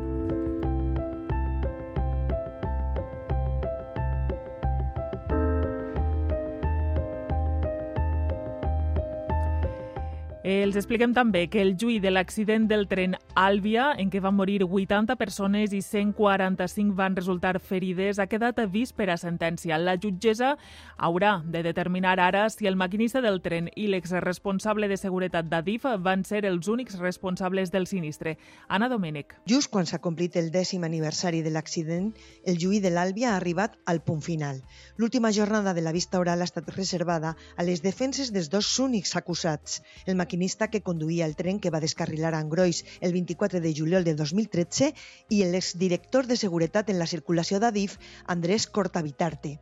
Els 10.46 10.76
expliquem 10.78 11.10
també 11.10 11.48
que 11.50 11.58
el 11.58 11.72
juí 11.74 11.96
de 11.98 12.12
l'accident 12.12 12.68
del 12.70 12.84
tren 12.86 13.16
Àlvia, 13.34 13.88
en 13.98 14.12
què 14.12 14.20
van 14.22 14.36
morir 14.38 14.60
80 14.62 15.16
persones 15.18 15.72
i 15.74 15.80
145 15.82 16.94
van 16.94 17.16
resultar 17.18 17.56
ferides, 17.58 18.20
ha 18.22 18.28
quedat 18.30 18.60
vist 18.70 18.94
per 18.94 19.08
a 19.10 19.16
sentència. 19.18 19.74
La 19.74 19.96
jutgessa 19.98 20.52
haurà 21.02 21.40
de 21.42 21.64
determinar 21.66 22.20
ara 22.22 22.44
si 22.48 22.68
el 22.70 22.78
maquinista 22.78 23.18
del 23.24 23.40
tren 23.42 23.72
i 23.74 23.88
l'exresponsable 23.90 24.86
de 24.86 25.00
seguretat 25.00 25.48
d'Adif 25.50 25.88
van 25.98 26.22
ser 26.22 26.44
els 26.46 26.70
únics 26.70 26.94
responsables 27.00 27.74
del 27.74 27.90
sinistre. 27.90 28.36
Anna 28.68 28.86
Domènech. 28.86 29.34
Just 29.50 29.72
quan 29.74 29.90
s'ha 29.90 29.98
complit 29.98 30.38
el 30.38 30.52
dècim 30.54 30.86
aniversari 30.86 31.42
de 31.42 31.50
l'accident, 31.50 32.12
el 32.46 32.62
juí 32.62 32.78
de 32.78 32.94
l'Àlvia 32.94 33.32
ha 33.32 33.40
arribat 33.40 33.74
al 33.84 33.98
punt 33.98 34.22
final. 34.22 34.62
L'última 34.96 35.34
jornada 35.34 35.74
de 35.74 35.82
la 35.82 35.90
vista 35.90 36.22
oral 36.22 36.38
ha 36.38 36.50
estat 36.52 36.70
reservada 36.70 37.34
a 37.56 37.66
les 37.66 37.82
defenses 37.82 38.30
dels 38.30 38.46
dos 38.54 38.70
únics 38.78 39.16
acusats, 39.18 39.82
el 40.06 40.14
maquinista 40.14 40.35
maquinista 40.36 40.68
que 40.68 40.84
conduïa 40.84 41.24
el 41.24 41.34
tren 41.34 41.58
que 41.58 41.72
va 41.72 41.80
descarrilar 41.80 42.34
a 42.34 42.40
Angrois 42.44 42.84
el 43.00 43.12
24 43.12 43.60
de 43.60 43.72
juliol 43.72 44.04
de 44.04 44.14
2013 44.14 44.92
i 45.32 45.42
l'exdirector 45.48 46.26
de 46.28 46.36
Seguretat 46.36 46.90
en 46.92 46.98
la 47.00 47.06
circulació 47.06 47.58
d'Adif, 47.58 47.96
Andrés 48.26 48.66
Cortavitarte. 48.68 49.58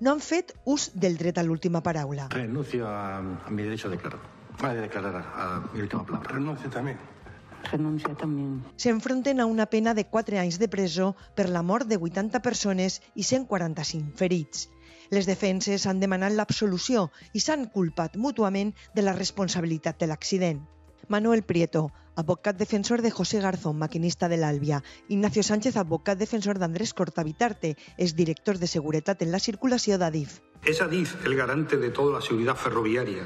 No 0.00 0.12
han 0.12 0.20
fet 0.20 0.52
ús 0.68 0.90
del 0.94 1.16
dret 1.16 1.38
a 1.38 1.42
l'última 1.42 1.80
paraula. 1.80 2.28
Renuncio 2.30 2.86
a, 2.86 3.18
a 3.18 3.50
mi 3.50 3.62
derecho 3.62 3.88
a 3.88 3.90
declarar. 3.96 4.20
A 4.60 4.74
declarar 4.74 5.16
a, 5.16 5.46
a 5.56 5.60
mi 5.72 5.80
última 5.80 6.04
palabra. 6.04 6.34
Renuncio 6.34 6.70
también. 6.70 6.98
Renuncia 7.72 8.14
també. 8.14 8.44
S'enfronten 8.78 9.40
a 9.40 9.46
una 9.46 9.66
pena 9.66 9.94
de 9.94 10.04
4 10.06 10.38
anys 10.38 10.60
de 10.60 10.68
presó 10.68 11.14
per 11.34 11.48
la 11.48 11.62
mort 11.62 11.88
de 11.88 11.96
80 11.96 12.40
persones 12.44 13.00
i 13.14 13.24
145 13.24 14.14
ferits. 14.20 14.68
Les 15.10 15.24
defenses 15.24 15.86
han 15.88 16.00
demanat 16.02 16.34
l'absolució 16.36 17.06
i 17.32 17.40
s'han 17.40 17.64
culpat 17.72 18.18
mútuament 18.20 18.74
de 18.94 19.04
la 19.06 19.14
responsabilitat 19.16 19.96
de 20.02 20.08
l'accident. 20.10 20.60
Manuel 21.08 21.42
Prieto, 21.48 21.86
advocat 22.20 22.58
defensor 22.60 23.00
de 23.00 23.10
José 23.10 23.40
Garzón, 23.40 23.78
maquinista 23.78 24.28
de 24.28 24.36
l'Àlvia. 24.36 24.82
Ignacio 25.08 25.42
Sánchez, 25.42 25.78
advocat 25.80 26.18
defensor 26.20 26.58
d'Andrés 26.60 26.92
Cortavitarte, 26.92 27.76
es 27.96 28.14
director 28.16 28.58
de 28.58 28.66
Seguretat 28.66 29.22
en 29.22 29.32
la 29.32 29.40
Circulació 29.40 29.96
d'Adif. 29.96 30.40
Es 30.64 30.82
Adif 30.82 31.16
el 31.24 31.36
garante 31.36 31.78
de 31.78 31.88
toda 31.88 32.18
la 32.18 32.20
seguridad 32.20 32.56
ferroviaria 32.56 33.24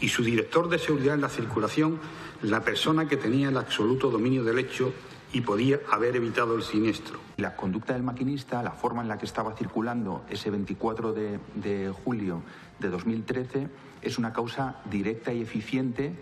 y 0.00 0.08
su 0.10 0.22
director 0.22 0.68
de 0.68 0.78
seguridad 0.78 1.14
en 1.14 1.22
la 1.22 1.30
circulación 1.30 1.98
la 2.42 2.60
persona 2.62 3.08
que 3.08 3.16
tenía 3.16 3.48
el 3.48 3.56
absoluto 3.56 4.10
dominio 4.10 4.44
del 4.44 4.58
hecho 4.58 4.92
y 5.36 5.42
podía 5.42 5.80
haber 5.92 6.16
evitado 6.16 6.56
el 6.56 6.62
siniestro. 6.62 7.20
La 7.36 7.56
conducta 7.56 7.92
del 7.92 8.02
maquinista, 8.02 8.62
la 8.62 8.70
forma 8.70 9.02
en 9.02 9.08
la 9.08 9.18
que 9.18 9.26
estaba 9.26 9.54
circulando 9.54 10.24
ese 10.30 10.48
24 10.48 11.12
de, 11.12 11.38
de 11.56 11.92
julio 12.04 12.40
de 12.78 12.88
2013, 12.88 13.68
es 14.00 14.16
una 14.16 14.32
causa 14.32 14.76
directa 14.90 15.34
y 15.34 15.42
eficiente 15.42 16.14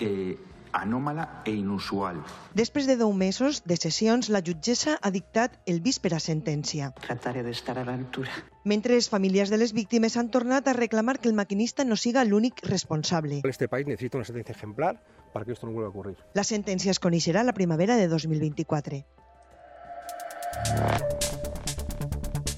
eh, 0.00 0.38
anòmala 0.72 1.42
e 1.46 1.52
inusual. 1.54 2.18
Després 2.58 2.88
de 2.90 2.96
10 2.98 3.14
mesos 3.14 3.62
de 3.64 3.76
sessions, 3.78 4.28
la 4.28 4.42
jutgessa 4.42 4.98
ha 5.00 5.10
dictat 5.14 5.54
el 5.66 5.78
vis 5.80 6.00
per 6.02 6.16
a 6.16 6.20
sentència. 6.20 6.90
Trataré 6.98 7.44
de 7.46 7.54
estar 7.54 7.78
a 7.78 7.86
l'altura. 7.86 8.34
Mentre 8.64 8.98
les 8.98 9.08
famílies 9.08 9.54
de 9.54 9.62
les 9.62 9.72
víctimes 9.72 10.18
han 10.18 10.32
tornat 10.34 10.66
a 10.66 10.74
reclamar 10.74 11.20
que 11.22 11.30
el 11.30 11.38
maquinista 11.38 11.86
no 11.86 11.96
siga 11.96 12.26
l'únic 12.26 12.60
responsable. 12.66 13.40
Este 13.44 13.68
país 13.68 13.86
necesita 13.86 14.18
una 14.18 14.26
sentencia 14.26 14.58
ejemplar 14.58 14.98
para 15.32 15.44
que 15.44 15.52
esto 15.52 15.66
no 15.66 15.72
vuelva 15.72 15.88
a 15.88 15.90
ocurrir. 15.90 16.16
La 16.34 16.44
sentència 16.44 16.90
es 16.90 17.00
coneixerà 17.00 17.44
la 17.44 17.52
primavera 17.52 17.96
de 17.96 18.08
2024. 18.08 19.02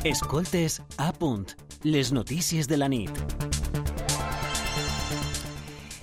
Escoltes 0.04 0.80
a 0.96 1.12
punt. 1.12 1.52
Les 1.84 2.12
notícies 2.12 2.68
de 2.68 2.76
la 2.76 2.88
nit. 2.88 3.59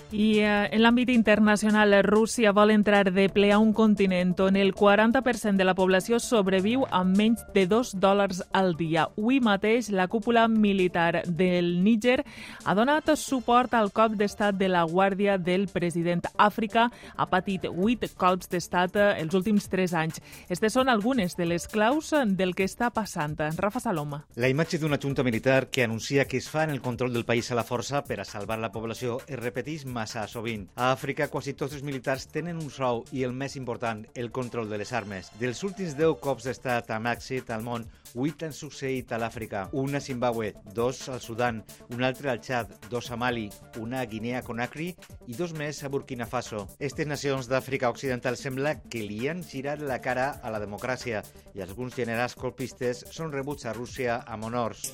I 0.08 0.40
eh, 0.40 0.70
en 0.72 0.80
l'àmbit 0.80 1.10
internacional, 1.12 1.92
Rússia 2.06 2.54
vol 2.56 2.72
entrar 2.72 3.10
de 3.12 3.26
ple 3.28 3.50
a 3.52 3.58
un 3.60 3.74
continent 3.76 4.38
on 4.40 4.56
el 4.56 4.72
40% 4.72 5.60
de 5.60 5.66
la 5.68 5.74
població 5.76 6.22
sobreviu 6.24 6.86
amb 6.96 7.18
menys 7.20 7.44
de 7.52 7.66
2 7.68 7.92
dòlars 8.00 8.40
al 8.56 8.78
dia. 8.80 9.10
Avui 9.18 9.42
mateix, 9.44 9.90
la 9.92 10.08
cúpula 10.08 10.46
militar 10.48 11.26
del 11.28 11.84
Níger 11.84 12.22
ha 12.64 12.76
donat 12.78 13.12
suport 13.20 13.76
al 13.76 13.92
cop 13.92 14.16
d'estat 14.16 14.56
de 14.56 14.70
la 14.72 14.86
Guàrdia 14.88 15.36
del 15.38 15.68
president. 15.68 16.24
Àfrica 16.38 16.88
ha 17.18 17.28
patit 17.28 17.68
8 17.68 18.16
cops 18.16 18.48
d'estat 18.48 18.96
eh, 18.96 19.10
els 19.20 19.36
últims 19.36 19.68
3 19.68 19.98
anys. 20.06 20.24
Estes 20.48 20.72
són 20.72 20.88
algunes 20.88 21.36
de 21.36 21.50
les 21.52 21.68
claus 21.68 22.14
del 22.16 22.56
que 22.56 22.64
està 22.64 22.94
passant. 22.96 23.36
Rafa 23.60 23.84
Saloma. 23.84 24.24
La 24.40 24.48
imatge 24.48 24.80
d'una 24.80 25.02
junta 25.04 25.28
militar 25.28 25.68
que 25.68 25.84
anuncia 25.84 26.30
que 26.32 26.40
es 26.40 26.48
fa 26.48 26.64
en 26.64 26.72
el 26.72 26.80
control 26.80 27.12
del 27.12 27.28
país 27.28 27.52
a 27.52 27.60
la 27.60 27.68
força 27.68 28.06
per 28.08 28.22
a 28.22 28.26
salvar 28.26 28.62
la 28.64 28.72
població 28.72 29.20
es 29.28 29.36
repeteix 29.36 29.84
massa 29.98 30.28
sovint. 30.30 30.68
A 30.78 30.92
Àfrica, 30.94 31.30
quasi 31.34 31.56
tots 31.58 31.76
els 31.78 31.86
militars 31.88 32.30
tenen 32.32 32.62
un 32.62 32.70
sou 32.74 33.04
i 33.18 33.26
el 33.28 33.34
més 33.34 33.58
important, 33.60 34.06
el 34.16 34.32
control 34.32 34.70
de 34.70 34.78
les 34.82 34.94
armes. 34.94 35.32
Dels 35.42 35.64
últims 35.68 35.98
10 35.98 36.20
cops 36.24 36.48
d'estat 36.48 36.94
amb 36.96 37.10
èxit 37.16 37.50
al 37.54 37.66
món, 37.66 37.88
8 38.16 38.48
han 38.48 38.56
succeït 38.56 39.12
a 39.12 39.20
l'Àfrica, 39.22 39.68
un 39.78 39.96
a 39.96 40.02
Zimbabue, 40.02 40.54
dos 40.74 41.04
al 41.10 41.22
Sudan, 41.22 41.62
un 41.94 42.04
altre 42.04 42.32
al 42.32 42.42
Txad, 42.42 42.72
dos 42.90 43.12
a 43.12 43.18
Mali, 43.20 43.48
una 43.82 44.02
a 44.02 44.06
Guinea 44.10 44.42
Conakry 44.46 44.88
i 45.28 45.36
dos 45.38 45.54
més 45.58 45.84
a 45.84 45.92
Burkina 45.94 46.26
Faso. 46.30 46.64
Aquestes 46.78 47.10
nacions 47.10 47.50
d'Àfrica 47.52 47.92
Occidental 47.94 48.38
sembla 48.40 48.78
que 48.90 49.04
li 49.06 49.28
han 49.30 49.44
girat 49.44 49.84
la 49.84 50.00
cara 50.02 50.30
a 50.42 50.54
la 50.54 50.62
democràcia 50.64 51.24
i 51.58 51.64
alguns 51.66 51.96
generals 51.98 52.36
colpistes 52.38 53.04
són 53.14 53.34
rebuts 53.34 53.66
a 53.66 53.74
Rússia 53.76 54.22
amb 54.26 54.48
honors. 54.50 54.86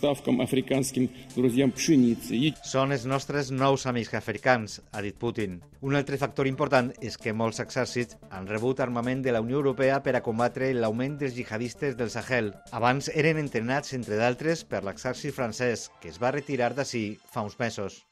Són 2.74 2.96
els 2.96 3.06
nostres 3.10 3.52
nous 3.52 3.88
amics 3.89 4.13
africans, 4.20 4.80
ha 4.93 5.01
dit 5.01 5.17
Putin. 5.17 5.60
Un 5.82 5.97
altre 5.99 6.17
factor 6.21 6.47
important 6.47 6.93
és 7.01 7.17
que 7.17 7.34
molts 7.34 7.60
exèrcits 7.63 8.17
han 8.29 8.47
rebut 8.47 8.79
armament 8.79 9.25
de 9.25 9.34
la 9.36 9.41
Unió 9.41 9.60
Europea 9.60 9.99
per 10.06 10.15
a 10.15 10.23
combatre 10.23 10.71
l'augment 10.77 11.17
dels 11.19 11.36
jihadistes 11.36 11.97
del 11.99 12.13
Sahel. 12.13 12.53
Abans 12.71 13.10
eren 13.13 13.41
entrenats, 13.41 13.97
entre 13.97 14.21
d'altres, 14.21 14.63
per 14.63 14.86
l'exèrcit 14.86 15.36
francès, 15.36 15.89
que 15.99 16.13
es 16.13 16.21
va 16.21 16.32
retirar 16.32 16.73
d'ací 16.77 17.06
fa 17.34 17.43
uns 17.43 17.60
mesos. 17.60 18.03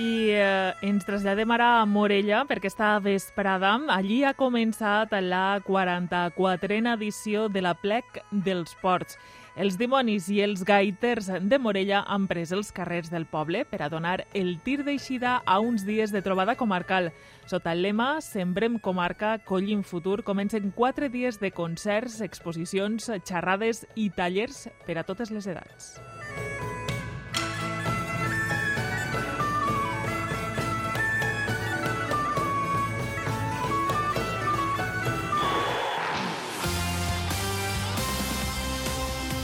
I 0.00 0.32
eh, 0.32 0.72
ens 0.86 1.04
traslladem 1.04 1.50
ara 1.52 1.66
a 1.80 1.84
Morella 1.84 2.44
perquè 2.48 2.70
està 2.70 2.94
vesprada. 3.04 3.74
Allí 3.92 4.22
ha 4.24 4.32
començat 4.32 5.12
la 5.20 5.60
44a 5.66 6.94
edició 6.94 7.48
de 7.52 7.60
la 7.60 7.74
Plec 7.76 8.22
dels 8.30 8.72
Ports. 8.80 9.18
Els 9.60 9.76
dimonis 9.76 10.30
i 10.32 10.38
els 10.40 10.62
gaiters 10.64 11.28
de 11.28 11.58
Morella 11.60 12.04
han 12.08 12.24
pres 12.30 12.54
els 12.56 12.70
carrers 12.72 13.10
del 13.12 13.26
poble 13.28 13.66
per 13.68 13.82
a 13.82 13.90
donar 13.92 14.22
el 14.32 14.54
tir 14.64 14.78
d'eixida 14.86 15.34
a 15.44 15.58
uns 15.60 15.84
dies 15.84 16.14
de 16.14 16.22
trobada 16.24 16.56
comarcal. 16.56 17.10
Sota 17.50 17.74
el 17.76 17.82
lema 17.84 18.22
Sembrem 18.24 18.78
comarca, 18.78 19.36
collim 19.44 19.82
futur, 19.82 20.22
comencen 20.24 20.70
quatre 20.70 21.10
dies 21.10 21.42
de 21.42 21.52
concerts, 21.52 22.22
exposicions, 22.24 23.10
xerrades 23.20 23.84
i 23.96 24.08
tallers 24.08 24.68
per 24.86 24.96
a 24.96 25.04
totes 25.04 25.34
les 25.34 25.50
edats. 25.50 25.98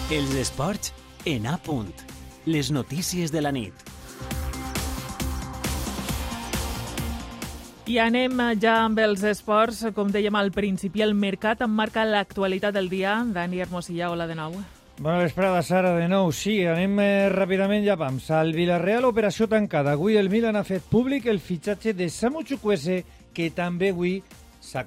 Els 0.07 0.37
esports 0.39 0.93
en 1.27 1.49
A 1.51 1.57
punt. 1.59 1.91
Les 2.47 2.69
notícies 2.71 3.33
de 3.35 3.41
la 3.43 3.51
nit. 3.51 3.75
I 7.91 7.99
anem 7.99 8.39
ja 8.63 8.77
amb 8.85 9.03
els 9.03 9.25
esports. 9.27 9.83
Com 9.97 10.13
dèiem 10.15 10.39
al 10.39 10.53
principi, 10.55 11.03
el 11.03 11.17
mercat 11.19 11.67
emmarca 11.67 12.07
l'actualitat 12.07 12.79
del 12.79 12.87
dia. 12.87 13.19
Dani 13.35 13.59
Hermosilla, 13.67 14.13
hola 14.15 14.31
de 14.31 14.39
nou. 14.39 14.55
Bona 15.01 15.19
vesprada, 15.25 15.59
Sara, 15.67 15.97
de 15.99 16.07
nou. 16.07 16.31
Sí, 16.31 16.61
anem 16.71 17.01
eh, 17.03 17.29
ràpidament 17.35 17.83
ja 17.83 17.99
pams. 17.99 18.31
Al 18.31 18.55
Villarreal, 18.55 19.11
operació 19.11 19.51
tancada. 19.51 19.99
Avui 19.99 20.23
el 20.23 20.31
Milan 20.31 20.55
ha 20.55 20.63
fet 20.63 20.87
públic 20.87 21.27
el 21.27 21.43
fitxatge 21.43 21.99
de 21.99 22.13
Samu 22.15 22.47
Chukwese, 22.47 23.03
que 23.35 23.51
també 23.51 23.91
avui 23.91 24.21
s'ha 24.63 24.87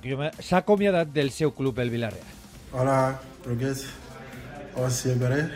acomiadat 0.64 1.12
del 1.12 1.36
seu 1.36 1.52
club, 1.52 1.84
el 1.84 1.92
Villarreal. 1.92 2.38
Hola, 2.72 3.02
Roquet. 3.44 4.09
Os 4.80 4.94
siempre, 4.94 5.50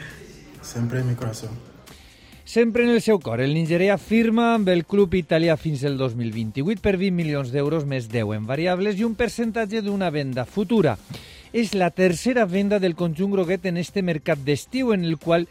sempre 0.61 0.99
en 0.99 1.07
mi 1.07 1.15
corazón. 1.15 1.51
Sempre 2.43 2.83
en 2.83 2.89
el 2.89 3.01
seu 3.01 3.21
cor, 3.23 3.39
el 3.39 3.53
nigerià 3.55 3.95
firma 3.95 4.49
amb 4.57 4.67
el 4.67 4.83
club 4.83 5.15
italià 5.15 5.55
fins 5.55 5.85
el 5.87 5.95
2028 5.97 6.83
per 6.83 6.97
20 6.99 7.15
milions 7.15 7.53
d'euros 7.55 7.85
més 7.87 8.09
10 8.11 8.35
en 8.35 8.49
variables 8.49 8.99
i 8.99 9.07
un 9.07 9.15
percentatge 9.15 9.79
d'una 9.81 10.11
venda 10.11 10.43
futura. 10.43 10.97
És 11.53 11.71
la 11.71 11.89
tercera 11.95 12.43
venda 12.43 12.81
del 12.83 12.97
conjunt 12.99 13.31
groguet 13.31 13.63
en 13.71 13.79
este 13.79 14.03
mercat 14.03 14.43
d'estiu 14.43 14.91
en 14.91 15.07
el 15.07 15.15
qual 15.17 15.47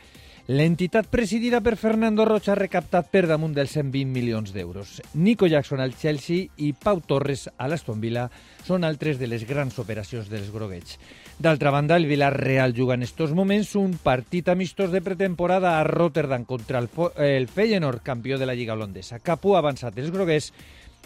L'entitat 0.50 1.06
presidida 1.06 1.60
per 1.62 1.76
Fernando 1.78 2.24
Rocha 2.26 2.50
ha 2.52 2.58
recaptat 2.58 3.12
per 3.14 3.28
damunt 3.30 3.52
dels 3.54 3.76
120 3.76 4.10
milions 4.10 4.50
d'euros. 4.50 4.96
Nico 5.14 5.46
Jackson 5.46 5.78
al 5.78 5.94
Chelsea 5.94 6.48
i 6.58 6.72
Pau 6.74 6.98
Torres 6.98 7.46
a 7.56 7.68
l'Aston 7.70 8.00
Villa 8.02 8.24
són 8.66 8.82
altres 8.82 9.20
de 9.20 9.28
les 9.30 9.46
grans 9.46 9.78
operacions 9.78 10.26
dels 10.26 10.50
groguets. 10.50 10.98
D'altra 11.38 11.70
banda, 11.70 11.96
el 11.96 12.06
Villarreal 12.06 12.74
juga 12.74 12.94
en 12.94 13.02
estos 13.02 13.32
moments 13.32 13.74
un 13.74 13.96
partit 13.98 14.48
amistós 14.48 14.92
de 14.92 15.00
pretemporada 15.02 15.78
a 15.80 15.84
Rotterdam 15.84 16.44
contra 16.44 16.78
el, 16.78 16.88
el 17.18 17.48
Feyenoord, 17.48 18.02
campió 18.02 18.38
de 18.38 18.46
la 18.46 18.54
Lliga 18.54 18.74
holandesa. 18.74 19.18
Capú 19.18 19.56
ha 19.56 19.62
avançat 19.64 19.98
els 19.98 20.12
groguers. 20.12 20.52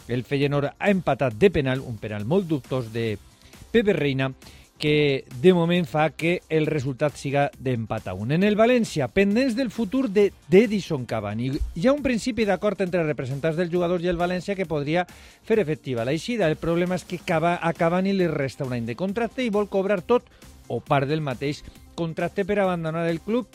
El 0.08 0.24
Feyenoord 0.24 0.74
ha 0.78 0.90
empatat 0.90 1.38
de 1.40 1.50
penal, 1.50 1.80
un 1.80 1.96
penal 1.98 2.26
molt 2.26 2.46
dubtós 2.50 2.92
de 2.92 3.16
Pepe 3.72 3.94
Reina, 3.96 4.30
que 4.78 5.24
de 5.40 5.52
moment 5.54 5.86
fa 5.88 6.10
que 6.10 6.42
el 6.52 6.66
resultat 6.66 7.16
siga 7.16 7.46
d'empat 7.58 8.08
a 8.08 8.14
un. 8.14 8.32
En 8.32 8.44
el 8.44 8.58
València, 8.58 9.08
pendents 9.08 9.56
del 9.56 9.70
futur 9.72 10.10
de 10.12 10.28
d'Edison 10.52 11.06
Cavani. 11.08 11.50
Hi 11.74 11.86
ha 11.86 11.94
un 11.96 12.02
principi 12.04 12.44
d'acord 12.44 12.80
entre 12.84 13.06
representants 13.06 13.56
del 13.56 13.72
jugador 13.72 14.04
i 14.04 14.10
el 14.12 14.20
València 14.20 14.56
que 14.56 14.68
podria 14.68 15.06
fer 15.46 15.58
efectiva 15.62 16.04
l'eixida. 16.04 16.50
El 16.50 16.60
problema 16.60 16.96
és 16.96 17.06
que 17.08 17.20
a 17.26 17.72
Cavani 17.72 18.12
li 18.12 18.28
resta 18.28 18.64
un 18.64 18.74
any 18.76 18.86
de 18.86 18.96
contracte 18.96 19.42
i 19.42 19.50
vol 19.50 19.68
cobrar 19.68 20.02
tot 20.02 20.28
o 20.68 20.80
part 20.80 21.08
del 21.08 21.22
mateix 21.22 21.62
contracte 21.94 22.44
per 22.44 22.58
abandonar 22.60 23.06
el 23.08 23.20
club 23.20 23.46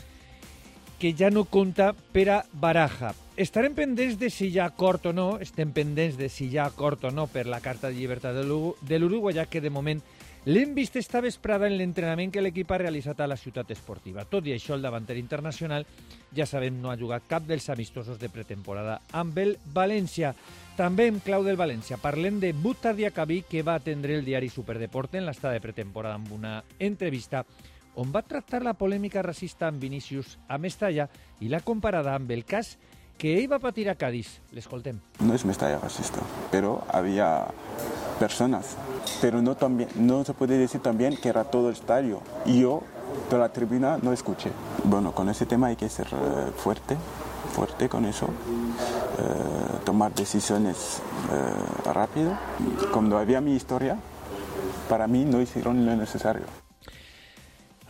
que 0.98 1.14
ja 1.18 1.30
no 1.30 1.46
compta 1.46 1.94
per 2.14 2.30
a 2.30 2.46
Baraja. 2.54 3.14
Estarem 3.38 3.74
pendents 3.74 4.20
de 4.20 4.30
si 4.30 4.52
hi 4.52 4.60
ha 4.60 4.68
acord 4.70 5.08
o 5.10 5.14
no, 5.14 5.40
estem 5.42 5.72
pendents 5.74 6.18
de 6.18 6.28
si 6.30 6.46
hi 6.46 6.58
ha 6.58 6.68
acord 6.70 7.06
o 7.06 7.12
no 7.12 7.26
per 7.26 7.48
la 7.50 7.62
Carta 7.62 7.90
de 7.90 7.98
Llibertat 7.98 8.36
de 8.38 9.00
l'Uruguai, 9.00 9.34
ja 9.34 9.48
que 9.50 9.62
de 9.62 9.72
moment 9.74 10.04
L'hem 10.46 10.74
vist 10.74 10.96
esta 10.98 11.20
vesprada 11.22 11.68
en 11.70 11.76
l'entrenament 11.78 12.32
que 12.34 12.42
l'equip 12.42 12.72
ha 12.74 12.80
realitzat 12.82 13.20
a 13.22 13.28
la 13.30 13.38
ciutat 13.38 13.70
esportiva. 13.76 14.24
Tot 14.26 14.48
i 14.50 14.56
això, 14.56 14.74
el 14.74 14.82
davanter 14.82 15.20
internacional, 15.22 15.86
ja 16.34 16.48
sabem, 16.50 16.80
no 16.82 16.90
ha 16.90 16.98
jugat 16.98 17.28
cap 17.30 17.46
dels 17.46 17.70
amistosos 17.70 18.18
de 18.18 18.30
pretemporada 18.34 18.98
amb 19.14 19.38
el 19.38 19.58
València. 19.76 20.34
També 20.80 21.06
en 21.12 21.20
clau 21.22 21.46
del 21.46 21.60
València 21.62 22.00
parlem 22.02 22.40
de 22.42 22.56
Buta 22.58 22.96
Diacabí, 22.98 23.44
que 23.46 23.62
va 23.62 23.76
atendre 23.78 24.18
el 24.18 24.26
diari 24.26 24.50
Superdeport 24.50 25.20
en 25.20 25.28
l'estada 25.30 25.54
de 25.54 25.62
pretemporada 25.62 26.18
amb 26.18 26.34
una 26.34 26.56
entrevista 26.80 27.46
on 27.96 28.10
va 28.10 28.24
tractar 28.24 28.64
la 28.64 28.74
polèmica 28.74 29.22
racista 29.22 29.68
amb 29.68 29.82
Vinícius 29.82 30.38
a 30.48 30.58
Mestalla 30.58 31.10
i 31.42 31.52
la 31.52 31.60
comparada 31.62 32.16
amb 32.16 32.32
el 32.32 32.46
cas 32.46 32.78
que 33.22 33.36
ell 33.38 33.50
va 33.52 33.60
patir 33.62 33.90
a 33.90 33.96
Cádiz. 33.96 34.40
L'escoltem. 34.56 34.98
No 35.22 35.36
és 35.38 35.46
Mestalla 35.46 35.78
racista, 35.84 36.24
però 36.50 36.80
havia 36.90 37.28
personas, 38.18 38.74
pero 39.22 39.42
no, 39.42 39.56
también, 39.56 39.90
no 39.96 40.24
se 40.24 40.34
puede 40.34 40.58
decir 40.58 40.82
también 40.82 41.18
que 41.18 41.30
era 41.30 41.44
todo 41.44 41.70
el 41.70 41.76
estadio. 41.76 42.22
Y 42.46 42.62
yo, 42.62 42.82
de 43.30 43.38
la 43.38 43.50
tribuna, 43.50 43.98
no 44.02 44.14
escuché. 44.14 44.52
Bueno, 44.84 45.12
con 45.14 45.30
ese 45.30 45.46
tema 45.46 45.68
hay 45.68 45.76
que 45.76 45.90
ser 45.90 46.08
uh, 46.14 46.52
fuerte, 46.52 46.98
fuerte 47.54 47.90
con 47.90 48.06
eso, 48.06 48.26
uh, 48.28 49.84
tomar 49.84 50.14
decisiones 50.14 51.02
uh, 51.30 51.92
rápido. 51.92 52.38
Cuando 52.92 53.18
había 53.18 53.42
mi 53.42 53.54
historia, 53.54 53.98
para 54.90 55.08
mí 55.08 55.26
no 55.26 55.42
hicieron 55.42 55.86
lo 55.86 55.96
necesario. 55.96 56.61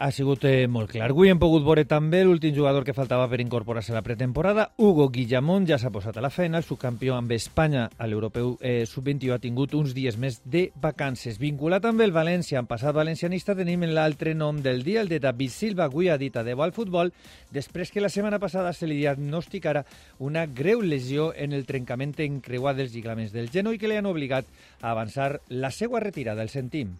Ha 0.01 0.09
sigut 0.09 0.43
eh, 0.49 0.65
molt 0.67 0.89
clar. 0.89 1.11
Avui 1.11 1.29
hem 1.29 1.37
pogut 1.39 1.61
veure 1.61 1.83
també 1.85 2.23
l'últim 2.25 2.55
jugador 2.55 2.81
que 2.83 2.95
faltava 2.97 3.27
per 3.29 3.37
incorporar-se 3.43 3.93
a 3.93 3.99
la 3.99 4.01
pretemporada. 4.01 4.71
Hugo 4.81 5.07
Guillamón 5.13 5.67
ja 5.69 5.77
s'ha 5.77 5.91
posat 5.93 6.17
a 6.17 6.23
la 6.25 6.31
feina. 6.33 6.57
El 6.57 6.65
subcampió 6.65 7.13
amb 7.13 7.31
Espanya 7.35 7.83
a 7.97 8.07
l'Europeu 8.09 8.55
eh, 8.65 8.87
Sub-21 8.89 9.35
ha 9.35 9.41
tingut 9.43 9.75
uns 9.77 9.93
dies 9.93 10.17
més 10.17 10.39
de 10.41 10.71
vacances. 10.81 11.37
Vinculat 11.37 11.85
amb 11.85 12.01
el 12.01 12.15
València, 12.15 12.57
en 12.57 12.69
passat 12.69 12.97
valencianista, 12.97 13.53
tenim 13.57 13.85
l'altre 13.93 14.33
nom 14.33 14.63
del 14.65 14.81
dia, 14.83 15.03
el 15.05 15.11
de 15.11 15.21
David 15.21 15.53
Silva. 15.53 15.85
Avui 15.85 16.09
ha 16.09 16.17
dit 16.17 16.35
adeu 16.35 16.65
al 16.65 16.73
futbol 16.73 17.13
després 17.53 17.93
que 17.93 18.01
la 18.01 18.09
setmana 18.09 18.41
passada 18.41 18.73
se 18.73 18.89
li 18.89 18.97
diagnosticara 18.97 19.85
una 20.17 20.47
greu 20.47 20.81
lesió 20.81 21.29
en 21.37 21.53
el 21.53 21.67
trencament 21.69 22.17
encreuat 22.17 22.81
dels 22.81 22.95
lliglaments 22.95 23.31
del 23.37 23.53
genoll 23.53 23.77
que 23.77 23.87
li 23.87 24.01
han 24.01 24.09
obligat 24.09 24.49
a 24.81 24.95
avançar 24.95 25.35
la 25.49 25.69
seva 25.69 26.01
retirada. 26.01 26.41
El 26.41 26.49
sentim. 26.49 26.97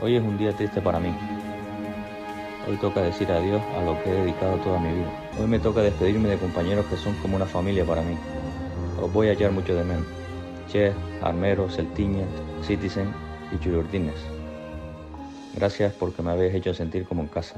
Hoy 0.00 0.16
es 0.16 0.22
un 0.22 0.36
día 0.36 0.52
triste 0.52 0.80
para 0.80 1.00
mí. 1.00 1.12
Hoy 2.68 2.76
toca 2.76 3.02
decir 3.02 3.30
adiós 3.30 3.60
a 3.76 3.82
lo 3.82 4.00
que 4.02 4.10
he 4.10 4.14
dedicado 4.14 4.56
toda 4.58 4.78
mi 4.78 4.92
vida. 4.92 5.10
Hoy 5.38 5.46
me 5.46 5.58
toca 5.58 5.82
despedirme 5.82 6.28
de 6.28 6.36
compañeros 6.36 6.86
que 6.86 6.96
son 6.96 7.14
como 7.16 7.36
una 7.36 7.46
familia 7.46 7.84
para 7.84 8.02
mí. 8.02 8.16
Os 9.00 9.12
voy 9.12 9.28
a 9.28 9.32
echar 9.32 9.50
mucho 9.50 9.74
de 9.74 9.82
menos. 9.82 10.06
Che, 10.70 10.92
Armero, 11.20 11.68
Celtiña, 11.68 12.24
Citizen 12.64 13.08
y 13.52 13.58
Chulurdines. 13.58 14.14
Gracias 15.56 15.92
porque 15.94 16.22
me 16.22 16.30
habéis 16.30 16.54
hecho 16.54 16.72
sentir 16.72 17.04
como 17.04 17.22
en 17.22 17.28
casa. 17.28 17.56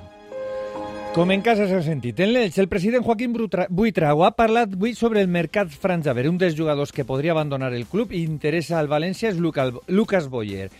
Com 1.14 1.30
en 1.30 1.44
casa 1.46 1.68
s'ha 1.70 1.78
sentit. 1.86 2.18
En 2.24 2.32
l'Elx, 2.34 2.56
el 2.58 2.66
president 2.66 3.04
Joaquim 3.06 3.36
Buitrago 3.70 4.24
ha 4.26 4.32
parlat 4.34 4.72
avui 4.74 4.96
sobre 4.98 5.20
el 5.22 5.28
mercat 5.30 5.70
franjaver. 5.70 6.24
Un 6.26 6.40
dels 6.40 6.56
jugadors 6.58 6.90
que 6.90 7.04
podria 7.06 7.30
abandonar 7.30 7.70
el 7.72 7.86
club 7.86 8.10
i 8.10 8.24
interessa 8.26 8.80
al 8.80 8.90
València 8.90 9.30
és 9.30 9.38
Lucas 9.38 10.26
Boyer. 10.26 10.72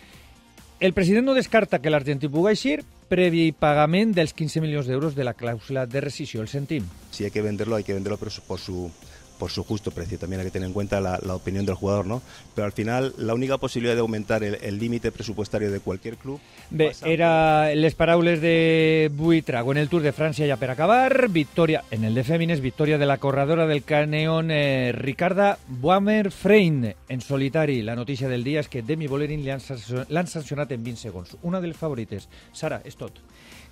El 0.85 0.93
president 0.93 1.25
no 1.25 1.33
descarta 1.33 1.79
que 1.81 1.89
l'argentí 1.89 2.29
pugui 2.29 2.51
eixir 2.51 2.83
previ 3.09 3.47
pagament 3.57 4.11
dels 4.13 4.35
15 4.37 4.61
milions 4.61 4.85
d'euros 4.85 5.15
de 5.17 5.25
la 5.25 5.33
clàusula 5.33 5.87
de 5.89 6.03
rescisió. 6.05 6.43
El 6.45 6.51
sentim. 6.53 6.85
Si 7.09 7.25
hay 7.25 7.31
que 7.33 7.41
venderlo, 7.41 7.77
hay 7.77 7.85
que 7.89 7.95
venderlo 7.97 8.19
pero 8.21 8.31
por 8.47 8.61
su 8.61 8.91
por 9.39 9.51
su 9.51 9.65
justo 9.65 9.91
precio. 9.91 10.19
También 10.19 10.41
hay 10.41 10.47
que 10.47 10.53
tener 10.53 10.69
en 10.69 10.73
cuenta 10.73 11.01
la, 11.01 11.19
la, 11.23 11.35
opinión 11.35 11.67
del 11.67 11.75
jugador, 11.75 12.07
¿no? 12.07 12.23
Pero 12.55 12.67
al 12.67 12.73
final, 12.73 13.15
la 13.19 13.35
única 13.35 13.59
posibilidad 13.59 13.95
de 13.95 14.01
aumentar 14.01 14.43
el 14.45 14.79
límite 14.79 15.13
presupuestario 15.13 15.71
de 15.71 15.81
cualquier 15.81 16.17
club... 16.17 16.41
Bé, 16.71 16.93
era 17.05 17.75
les 17.75 17.95
paraules 17.95 18.41
de 18.41 19.11
Buitrago 19.13 19.73
en 19.73 19.79
el 19.79 19.89
Tour 19.89 20.03
de 20.03 20.13
Francia 20.13 20.47
ja 20.49 20.57
per 20.57 20.71
acabar. 20.71 21.29
Victòria, 21.31 21.85
en 21.91 22.05
el 22.05 22.15
de 22.15 22.25
Fèmines, 22.25 22.61
victòria 22.61 22.99
de 22.99 23.07
la 23.07 23.19
corredora 23.19 23.67
del 23.67 23.85
Caneón 23.85 24.51
eh, 24.51 24.93
Ricarda 24.93 25.59
Boamer-Frein 25.69 26.95
en 27.09 27.21
solitari. 27.21 27.83
La 27.83 27.97
notícia 27.97 28.29
del 28.29 28.45
dia 28.45 28.63
és 28.65 28.71
que 28.71 28.83
Demi 28.83 29.07
Bolerín 29.11 29.45
l'han 29.45 29.61
sancionat 29.61 30.73
en 30.73 30.85
20 30.85 31.01
segons. 31.01 31.37
Una 31.43 31.61
de 31.61 31.71
les 31.71 31.79
favorites. 31.79 32.29
Sara, 32.53 32.81
és 32.85 32.97
tot. 32.97 33.21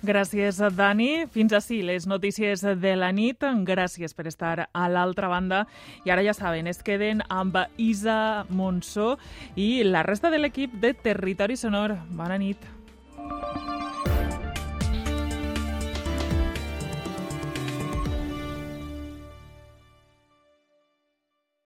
Gràcies, 0.03 0.57
Dani. 0.75 1.29
Fins 1.31 1.53
així 1.55 1.77
les 1.87 2.03
notícies 2.11 2.59
de 2.59 2.91
la 2.99 3.13
nit. 3.15 3.39
Gràcies 3.63 4.11
per 4.11 4.27
estar 4.27 4.67
a 4.67 4.87
l'altra 4.91 5.29
banda. 5.31 5.61
I 6.03 6.11
ara 6.11 6.25
ja 6.27 6.35
saben, 6.35 6.67
es 6.67 6.83
queden 6.83 7.23
amb 7.31 7.55
Isa 7.79 8.43
Monsó 8.49 9.13
i 9.55 9.85
la 9.87 10.03
resta 10.03 10.33
de 10.33 10.43
l'equip 10.43 10.75
de 10.83 10.91
Territori 10.93 11.55
Sonor. 11.55 11.95
Bona 12.11 12.37
nit. 12.37 12.67